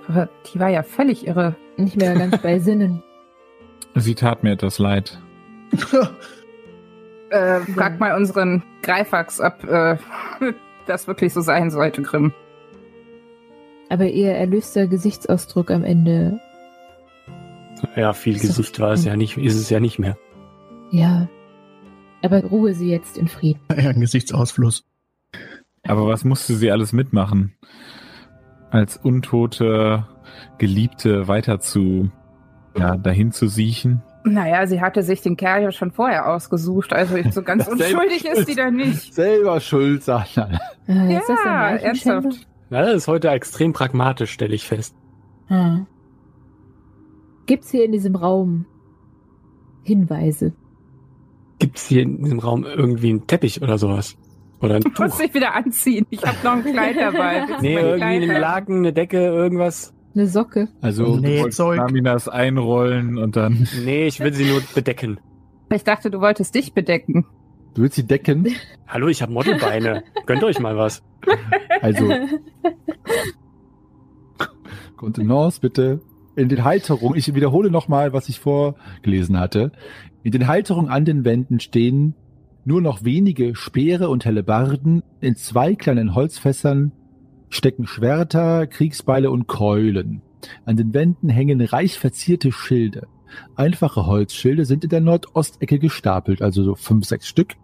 [0.52, 1.56] die war ja völlig irre.
[1.78, 3.04] Nicht mehr ganz bei Sinnen.
[3.96, 5.20] Sie tat mir etwas leid.
[7.30, 9.98] Äh, frag mal unseren Greifax, ob äh,
[10.88, 12.34] das wirklich so sein sollte, Grimm.
[13.90, 16.40] Aber ihr erlöster Gesichtsausdruck am Ende,
[17.96, 18.40] Ja, viel.
[18.40, 20.18] Gesicht war es ja nicht, ist es ja nicht mehr.
[20.92, 21.28] ja.
[22.24, 23.60] Aber ruhe sie jetzt in Frieden.
[23.70, 24.86] ja, ein Gesichtsausfluss.
[25.84, 27.56] Aber was musste sie alles mitmachen?
[28.72, 30.08] Als untote
[30.58, 32.10] Geliebte weiter zu,
[32.78, 34.02] ja, dahin zu siechen?
[34.24, 38.48] Naja, sie hatte sich den Kerl ja schon vorher ausgesucht, also so ganz unschuldig ist
[38.48, 39.14] die da nicht.
[39.14, 40.52] Selber schuld, sagt er.
[40.88, 42.48] Ist das Ja, ernsthaft.
[42.70, 44.96] Ja, das ist heute extrem pragmatisch, stelle ich fest.
[45.50, 45.86] Ah.
[47.46, 48.66] Gibt's hier in diesem Raum
[49.84, 50.54] Hinweise?
[51.64, 54.18] Gibt es hier in diesem Raum irgendwie einen Teppich oder sowas?
[54.60, 55.22] Oder ein Du musst Tuch?
[55.24, 56.06] dich wieder anziehen.
[56.10, 57.46] Ich habe noch ein Kleid dabei.
[57.48, 58.42] Willst Nee, irgendwie Kleid einen?
[58.42, 59.94] Laken, eine Decke, irgendwas.
[60.14, 60.68] Eine Socke?
[60.82, 61.50] Also, Nee.
[61.52, 61.78] Zeug.
[61.78, 63.66] Laminas einrollen und dann.
[63.86, 65.22] Nee, ich will sie nur bedecken.
[65.72, 67.26] Ich dachte, du wolltest dich bedecken.
[67.76, 68.48] du willst sie decken.
[68.88, 70.04] Hallo, ich habe Modelbeine.
[70.26, 71.02] Gönnt euch mal was.
[71.82, 72.12] Also,
[74.98, 76.02] Kontenance bitte.
[76.36, 79.72] In den Halterungen, ich wiederhole nochmal, was ich vorgelesen hatte.
[80.24, 82.16] In den Halterungen an den Wänden stehen
[82.64, 86.94] nur noch wenige Speere und Hellebarden in zwei kleinen Holzfässern
[87.50, 90.22] stecken Schwerter, Kriegsbeile und Keulen.
[90.66, 93.08] An den Wänden hängen reich verzierte Schilde.
[93.56, 97.56] Einfache Holzschilde sind in der Nordostecke gestapelt, also so fünf, sechs Stück.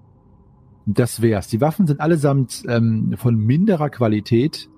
[0.86, 1.48] Das wär's.
[1.48, 4.70] Die Waffen sind allesamt ähm, von minderer Qualität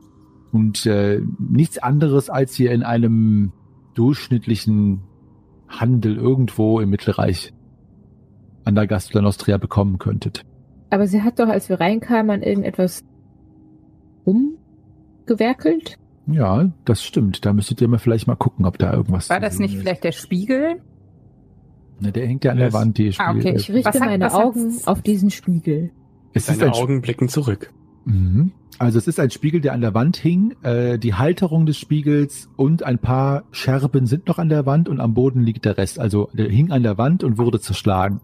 [0.51, 3.53] und äh, nichts anderes als ihr in einem
[3.95, 5.01] durchschnittlichen
[5.67, 7.53] Handel irgendwo im Mittelreich
[8.65, 10.43] an der Gastula Nostria bekommen könntet.
[10.89, 13.01] Aber sie hat doch, als wir reinkamen, an irgendetwas
[14.25, 15.97] umgewerkelt.
[16.27, 17.45] Ja, das stimmt.
[17.45, 19.81] Da müsstet ihr mal vielleicht mal gucken, ob da irgendwas War das nicht ist.
[19.81, 20.81] vielleicht der Spiegel?
[21.99, 22.73] Ne, der hängt ja an der Yes.
[22.73, 23.39] Wand, die Ah, okay.
[23.41, 23.55] Spiegel.
[23.59, 25.91] Ich richte Was hat- meine was hat's- Augen auf diesen Spiegel.
[26.33, 27.73] Es ist Seine ein Augen blicken zurück.
[28.05, 28.51] Mhm.
[28.79, 30.55] Also es ist ein Spiegel, der an der Wand hing.
[30.63, 34.99] Äh, die Halterung des Spiegels und ein paar Scherben sind noch an der Wand und
[34.99, 35.99] am Boden liegt der Rest.
[35.99, 38.21] Also der hing an der Wand und wurde zerschlagen.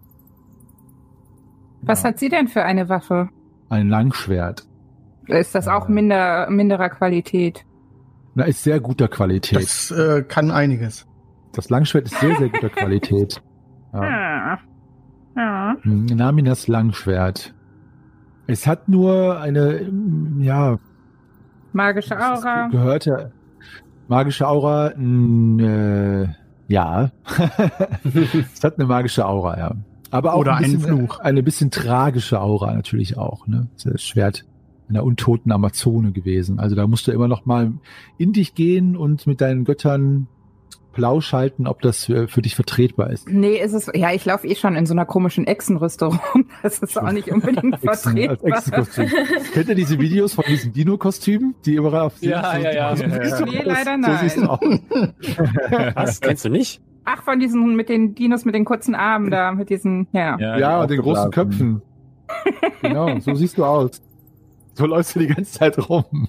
[1.81, 3.29] Was hat sie denn für eine Waffe?
[3.69, 4.65] Ein Langschwert.
[5.27, 5.91] Ist das auch Äh.
[5.91, 7.65] minder, minderer Qualität?
[8.35, 9.57] Na, ist sehr guter Qualität.
[9.57, 11.05] Das, Das äh, kann einiges.
[11.69, 13.41] Langschwert ist sehr, sehr guter Qualität.
[13.93, 14.03] Ja.
[14.03, 14.59] Ja.
[15.35, 15.75] Ja.
[15.81, 17.55] Hm, Naminas Langschwert.
[18.47, 20.77] Es hat nur eine, mm, ja,
[21.73, 22.67] Magische Das Aura.
[22.67, 23.31] Gehörte
[24.07, 26.27] magische Aura, n, äh,
[26.67, 27.11] ja.
[28.53, 29.71] es hat eine magische Aura, ja.
[30.11, 31.19] Aber auch Oder ein einen bisschen, Fluch.
[31.19, 33.47] eine bisschen tragische Aura natürlich auch.
[33.47, 33.67] Ne?
[33.75, 34.45] Das ist das Schwert
[34.89, 36.59] einer untoten Amazone gewesen.
[36.59, 37.73] Also da musst du immer noch mal
[38.17, 40.27] in dich gehen und mit deinen Göttern
[40.93, 43.29] Plausch halten, ob das für, für dich vertretbar ist.
[43.29, 46.47] Nee, ist es, ja, ich laufe eh schon in so einer komischen Echsenrüstung rum.
[46.63, 48.57] Das ist auch nicht unbedingt vertretbar.
[49.53, 52.95] Kennt ihr diese Videos von diesen Dino-Kostümen, die überall auf Ja, ja, ja.
[52.95, 54.81] Du Nee, leider nein.
[55.93, 56.19] Was?
[56.19, 56.81] Kennst du nicht?
[57.09, 60.37] Ach, von diesen, mit den Dinos mit den kurzen Armen da, mit diesen, ja.
[60.37, 61.81] Ja, und den großen Köpfen.
[62.81, 64.01] genau, so siehst du aus.
[64.73, 66.27] So läufst du die ganze Zeit rum.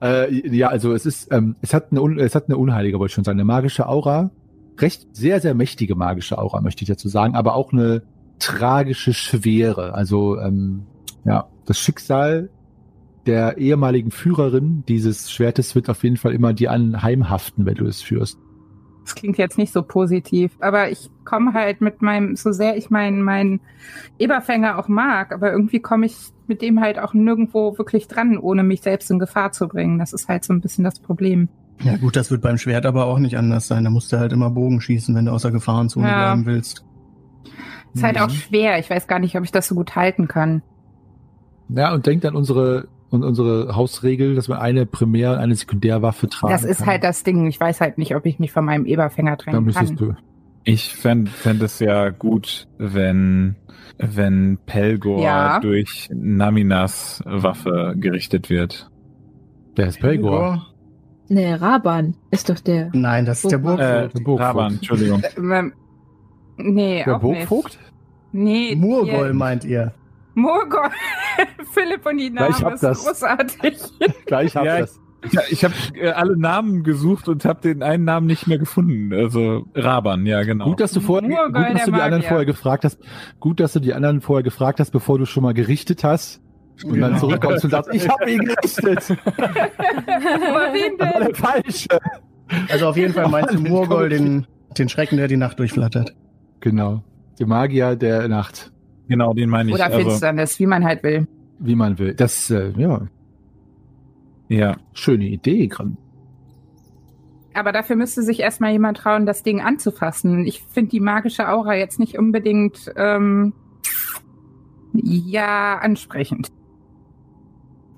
[0.00, 3.14] Äh, ja, also es ist, ähm, es hat eine, es hat eine unheilige, wollte ich
[3.14, 4.30] schon sagen, eine magische Aura.
[4.78, 8.02] Recht, sehr, sehr mächtige magische Aura, möchte ich dazu sagen, aber auch eine
[8.38, 9.92] tragische Schwere.
[9.94, 10.86] Also, ähm,
[11.24, 12.48] ja, das Schicksal
[13.26, 18.00] der ehemaligen Führerin dieses Schwertes wird auf jeden Fall immer dir anheimhaften, wenn du es
[18.00, 18.38] führst.
[19.10, 22.90] Das klingt jetzt nicht so positiv, aber ich komme halt mit meinem, so sehr ich
[22.90, 23.58] meinen meinen
[24.20, 28.62] Eberfänger auch mag, aber irgendwie komme ich mit dem halt auch nirgendwo wirklich dran, ohne
[28.62, 29.98] mich selbst in Gefahr zu bringen.
[29.98, 31.48] Das ist halt so ein bisschen das Problem.
[31.82, 33.82] Ja gut, das wird beim Schwert aber auch nicht anders sein.
[33.82, 36.14] Da musst du halt immer Bogen schießen, wenn du außer Gefahrenzone Ja.
[36.16, 36.84] bleiben willst.
[37.92, 38.22] Ist halt Mhm.
[38.22, 38.78] auch schwer.
[38.78, 40.62] Ich weiß gar nicht, ob ich das so gut halten kann.
[41.68, 46.28] Ja, und denkt an unsere, und unsere Hausregel, dass man eine Primär- und eine Sekundärwaffe
[46.28, 46.86] tragen Das ist kann.
[46.88, 47.46] halt das Ding.
[47.46, 50.08] Ich weiß halt nicht, ob ich mich von meinem Eberfänger Da trennen müsstest kann.
[50.08, 50.14] du.
[50.64, 53.56] Ich fände fänd es ja gut, wenn,
[53.98, 55.58] wenn Pelgor Ja.
[55.60, 58.90] durch Naminas Waffe gerichtet wird.
[59.76, 60.66] Der ist Pelgor.
[61.28, 62.90] Nee, Raban ist doch der.
[62.92, 63.78] Nein, das ist der Burgvogt.
[63.88, 64.14] Burgvogt.
[64.18, 64.40] der Burgvogt.
[64.48, 65.22] Raban, Entschuldigung.
[65.38, 65.72] Ähm,
[66.56, 67.78] nee, Der auch Burgvogt?
[68.32, 68.72] nicht.
[68.72, 69.94] Nee, Murgol meint ihr.
[70.34, 70.88] Murgol.
[71.72, 73.04] Philipp und die Namen hab ist das.
[73.04, 73.78] großartig.
[74.26, 74.98] Gleich hab Ja, das.
[75.32, 79.12] Ja, ich habe äh, alle Namen gesucht und habe den einen Namen nicht mehr gefunden.
[79.12, 80.64] Also Raban, ja genau.
[80.64, 82.98] Gut, dass du vorher, Murgol, gut, dass du die anderen vorher gefragt hast.
[83.38, 86.40] Gut, dass du die anderen vorher gefragt hast, bevor du schon mal gerichtet hast.
[86.82, 87.18] Und dann Genau.
[87.20, 89.10] zurückkommst und sagst, ich habe ihn gerichtet.
[89.36, 91.26] Aber wen Das war denn?
[91.26, 91.88] der falsche.
[92.70, 94.46] Also auf jeden Fall meinst du Murgol, den,
[94.78, 96.14] den Schrecken, der die Nacht durchflattert.
[96.60, 97.02] Genau.
[97.38, 98.72] Der Magier der Nacht.
[99.10, 99.74] Genau, den meine ich.
[99.74, 101.26] Oder also, Finsternis, wie man halt will.
[101.58, 102.14] Wie man will.
[102.14, 103.02] Das, äh, ja,
[104.48, 105.98] ja, schöne Idee, Grimm.
[107.52, 110.46] Aber dafür müsste sich erstmal jemand trauen, das Ding anzufassen.
[110.46, 113.52] Ich finde die magische Aura jetzt nicht unbedingt ähm,
[114.92, 116.50] ja ansprechend.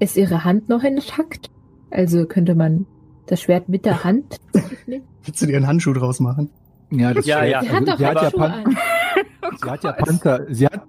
[0.01, 1.51] Ist ihre Hand noch intakt?
[1.91, 2.87] Also könnte man
[3.27, 4.41] das Schwert mit der Hand
[4.87, 5.05] nehmen?
[5.25, 6.51] Willst du dir einen Handschuh draus machen?
[6.91, 7.63] Ja, das Ja, Schwert- ja.
[7.63, 8.77] Sie hat doch sie hat ja, Pan an.
[9.63, 10.83] sie hat ja Panzer, sie hat,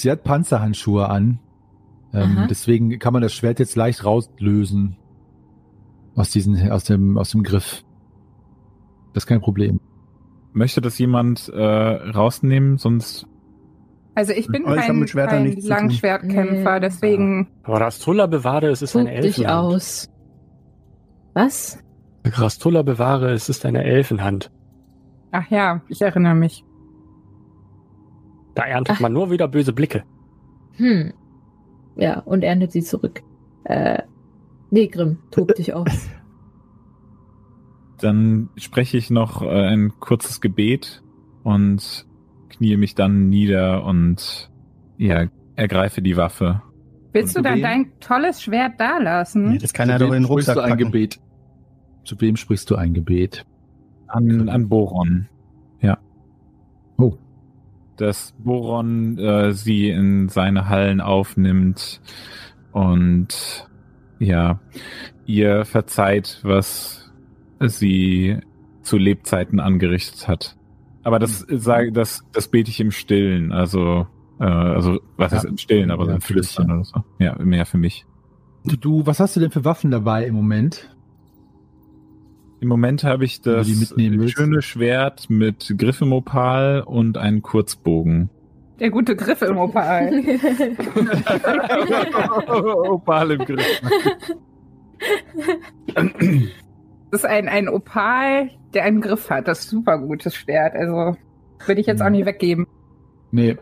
[0.00, 1.38] sie hat Panzerhandschuhe an.
[2.12, 4.96] Ähm, deswegen kann man das Schwert jetzt leicht rauslösen.
[6.16, 7.84] Aus diesen, aus dem, aus dem Griff.
[9.12, 9.80] Das ist kein Problem.
[10.52, 13.26] möchte das jemand äh, rausnehmen, sonst
[14.14, 15.56] Also ich bin Aber ich kein, kein.
[15.62, 16.80] Langschwertkämpfer, Nee.
[16.80, 19.74] deswegen Rastulla bewahre, es ist Tob eine dich Elfenhand.
[19.74, 20.08] aus.
[21.34, 21.78] Was?
[22.24, 24.50] Rastulla bewahre, es ist eine Elfenhand.
[25.30, 26.64] ach ja, ich erinnere mich.
[28.58, 29.00] Da erntet Ach.
[29.00, 30.02] man nur wieder böse Blicke.
[30.72, 31.12] Hm.
[31.94, 33.22] Ja, und erntet sie zurück.
[33.62, 34.02] Äh,
[34.72, 35.86] nee, Grimm, tob dich aus.
[38.00, 41.04] dann spreche ich noch äh, ein kurzes Gebet
[41.44, 42.04] und
[42.48, 44.50] knie mich dann nieder und
[44.96, 46.60] ja, ergreife die Waffe.
[47.12, 49.50] Willst du dann dein tolles Schwert da lassen?
[49.50, 50.82] Nee, das kann er doch in den Rucksack du ein packen.
[50.82, 51.20] Gebet?
[52.02, 53.46] Zu wem sprichst du ein Gebet?
[54.08, 55.28] An, an Boron.
[55.80, 55.98] Ja.
[56.96, 57.14] Oh.
[57.98, 62.00] Dass Boron äh, sie in seine Hallen aufnimmt
[62.72, 63.68] und
[64.18, 64.60] ja,
[65.26, 67.12] ihr verzeiht, was
[67.60, 68.38] sie
[68.82, 70.56] zu Lebzeiten angerichtet hat.
[71.02, 74.06] Aber das sage, das, das bete ich im Stillen, also,
[74.40, 75.38] äh, also was Ja.
[75.38, 77.02] heißt im Stillen, aber Ja, so im dich, Flüstern oder so.
[77.18, 78.04] Ja, mehr für mich.
[78.64, 80.94] Du, was hast du denn für Waffen dabei im Moment?
[82.60, 84.34] Im Moment habe ich das die mitnehmen willst.
[84.36, 88.30] schöne Schwert mit Griff im Opal und einen Kurzbogen.
[88.80, 90.12] Der gute Griff im Opal.
[92.88, 93.82] Opal im Griff.
[95.94, 99.48] Das ist ein, ein Opal, der einen Griff hat.
[99.48, 100.74] Das ist super gutes Schwert.
[100.74, 101.16] Also
[101.66, 102.66] würde ich jetzt auch nicht weggeben.
[103.30, 103.56] Nee.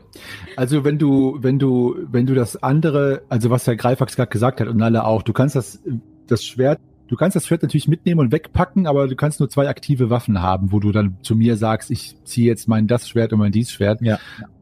[0.56, 4.60] Also wenn du, wenn du, wenn du das andere, also was der Greifax gerade gesagt
[4.60, 5.82] hat und alle auch, du kannst das,
[6.26, 6.78] das Schwert,
[7.08, 10.42] du kannst das Schwert natürlich mitnehmen und wegpacken, aber du kannst nur zwei aktive Waffen
[10.42, 13.52] haben, wo du dann zu mir sagst, ich ziehe jetzt mein das Schwert und mein
[13.52, 14.00] dies Schwert.
[14.02, 14.18] Ja.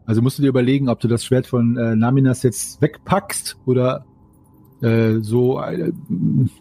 [0.07, 4.05] Also musst du dir überlegen, ob du das Schwert von äh, Naminas jetzt wegpackst oder
[4.83, 5.93] äh, so äh,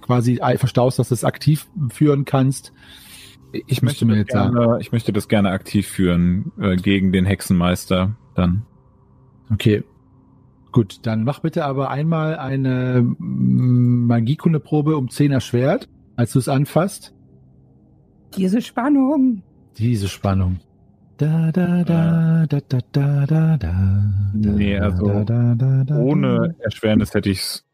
[0.01, 2.71] quasi verstaust, dass du es aktiv führen kannst.
[3.67, 4.55] Ich möchte, mir das jetzt sagen.
[4.55, 8.65] gerne, ich möchte das gerne aktiv führen äh, gegen den Hexenmeister dann.
[9.51, 9.83] Okay.
[10.73, 16.49] Gut, dann mach bitte aber einmal eine mm, Magiekundeprobe um 10er Schwert, als du es
[16.49, 17.13] anfasst.
[18.35, 19.43] Diese Spannung.
[19.77, 20.59] Diese Spannung.
[21.17, 24.03] Da, da, da, da, da, da, da, da.
[24.33, 27.65] Nee, also da, da, da, da, Ohne Erschwernis hätte ich es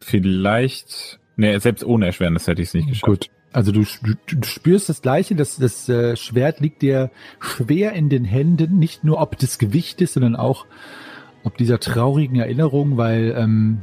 [0.00, 1.18] vielleicht.
[1.36, 3.06] Nee, selbst ohne Erschwernis hätte ich es nicht geschafft.
[3.06, 3.30] Gut.
[3.52, 7.10] Also du, du, du spürst das Gleiche, das, das äh, Schwert liegt dir
[7.40, 10.66] schwer in den Händen, nicht nur ob des Gewichtes, sondern auch
[11.44, 13.80] ob dieser traurigen Erinnerung, weil ähm,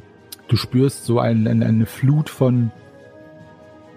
[0.47, 2.71] du spürst so ein, ein, eine Flut von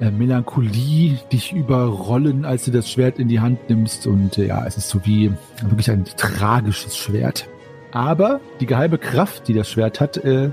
[0.01, 4.65] äh, Melancholie dich überrollen, als du das Schwert in die Hand nimmst und äh, ja,
[4.67, 5.33] es ist so wie
[5.63, 7.49] wirklich ein tragisches Schwert.
[7.93, 10.51] Aber die geheime Kraft, die das Schwert hat, äh,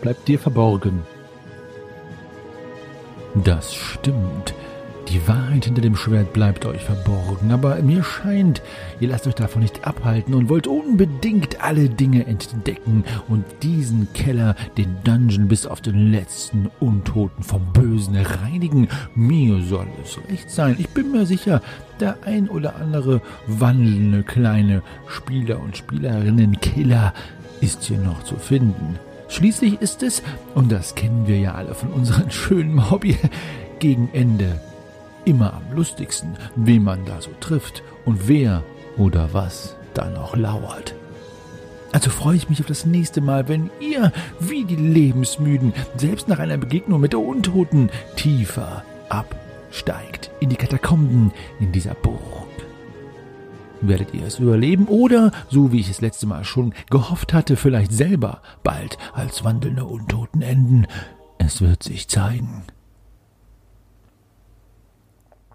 [0.00, 1.02] bleibt dir verborgen.
[3.34, 4.54] Das stimmt.
[5.08, 8.60] Die Wahrheit hinter dem Schwert bleibt euch verborgen, aber mir scheint,
[8.98, 14.56] ihr lasst euch davon nicht abhalten und wollt unbedingt alle Dinge entdecken und diesen Keller,
[14.76, 18.88] den Dungeon bis auf den letzten Untoten vom Bösen reinigen.
[19.14, 20.74] Mir soll es recht sein.
[20.78, 21.62] Ich bin mir sicher,
[22.00, 27.14] der ein oder andere wandelnde kleine Spieler und Spielerinnen-Killer
[27.60, 28.98] ist hier noch zu finden.
[29.28, 30.22] Schließlich ist es,
[30.54, 33.16] und das kennen wir ja alle von unserem schönen Hobby,
[33.78, 34.60] gegen Ende
[35.26, 38.62] immer am lustigsten, wen man da so trifft und wer
[38.96, 40.94] oder was da noch lauert.
[41.92, 46.38] Also freue ich mich auf das nächste Mal, wenn ihr, wie die Lebensmüden, selbst nach
[46.38, 52.20] einer Begegnung mit der Untoten, tiefer absteigt in die Katakomben in dieser Burg.
[53.80, 57.92] Werdet ihr es überleben oder, so wie ich es letzte Mal schon gehofft hatte, vielleicht
[57.92, 60.86] selber bald als wandelnde Untoten enden?
[61.38, 62.64] Es wird sich zeigen.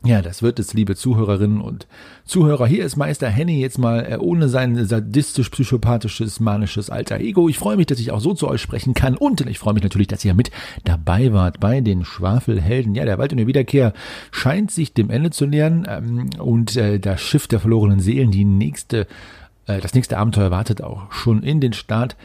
[0.03, 1.85] Ja, das wird es, liebe Zuhörerinnen und
[2.25, 2.65] Zuhörer.
[2.65, 7.47] Hier ist Meister Henny jetzt mal äh, ohne sein sadistisch-psychopathisches, manisches alter Ego.
[7.49, 9.83] Ich freue mich, dass ich auch so zu euch sprechen kann und ich freue mich
[9.83, 10.49] natürlich, dass ihr mit
[10.85, 12.95] dabei wart bei den Schwafelhelden.
[12.95, 13.93] Ja, der Wald und der Wiederkehr
[14.31, 18.45] scheint sich dem Ende zu nähern ähm, und äh, das Schiff der verlorenen Seelen, die
[18.45, 19.05] nächste,
[19.67, 22.15] äh, das nächste Abenteuer wartet auch schon in den Start.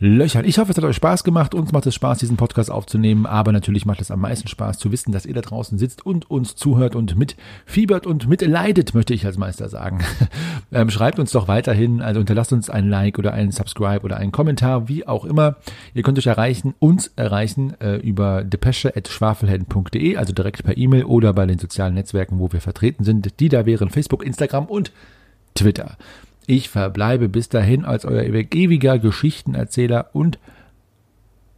[0.00, 0.44] Löchern.
[0.44, 1.56] Ich hoffe, es hat euch Spaß gemacht.
[1.56, 3.26] Uns macht es Spaß, diesen Podcast aufzunehmen.
[3.26, 6.30] Aber natürlich macht es am meisten Spaß zu wissen, dass ihr da draußen sitzt und
[6.30, 10.04] uns zuhört und mitfiebert und mitleidet, möchte ich als Meister sagen.
[10.72, 14.30] ähm, schreibt uns doch weiterhin, also hinterlasst uns ein Like oder einen Subscribe oder einen
[14.30, 15.56] Kommentar, wie auch immer.
[15.94, 21.44] Ihr könnt euch erreichen, uns erreichen äh, über depesche.schwafelhelden.de, also direkt per E-Mail oder bei
[21.44, 23.40] den sozialen Netzwerken, wo wir vertreten sind.
[23.40, 24.92] Die da wären Facebook, Instagram und
[25.56, 25.96] Twitter.
[26.50, 30.38] Ich verbleibe bis dahin als euer ewiger Geschichtenerzähler und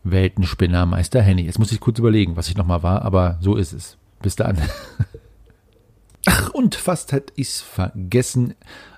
[0.02, 1.42] Weltenspinner Meister Henny.
[1.42, 3.98] Jetzt muss ich kurz überlegen, was ich nochmal war, aber so ist es.
[4.20, 4.58] Bis dann.
[6.26, 8.54] Ach, und fast hätte ich's vergessen.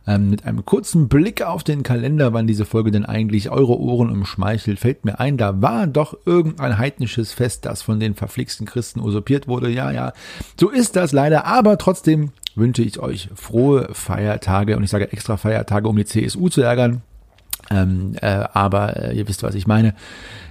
[0.07, 4.09] Ähm, mit einem kurzen Blick auf den Kalender, wann diese Folge denn eigentlich eure Ohren
[4.09, 8.99] umschmeichelt, fällt mir ein, da war doch irgendein heidnisches Fest, das von den verflixten Christen
[8.99, 9.69] usurpiert wurde.
[9.69, 10.15] Ja, ja,
[10.59, 15.37] so ist das leider, aber trotzdem wünsche ich euch frohe Feiertage und ich sage extra
[15.37, 17.03] Feiertage, um die CSU zu ärgern.
[17.71, 19.95] Ähm, äh, aber äh, ihr wisst, was ich meine.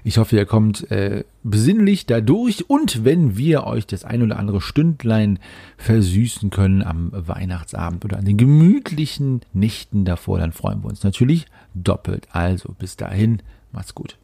[0.03, 4.61] Ich hoffe, ihr kommt äh, besinnlich dadurch und wenn wir euch das ein oder andere
[4.61, 5.39] Stündlein
[5.77, 11.45] versüßen können am Weihnachtsabend oder an den gemütlichen Nächten davor, dann freuen wir uns natürlich
[11.73, 12.27] doppelt.
[12.31, 13.41] Also bis dahin,
[13.71, 14.17] macht's gut.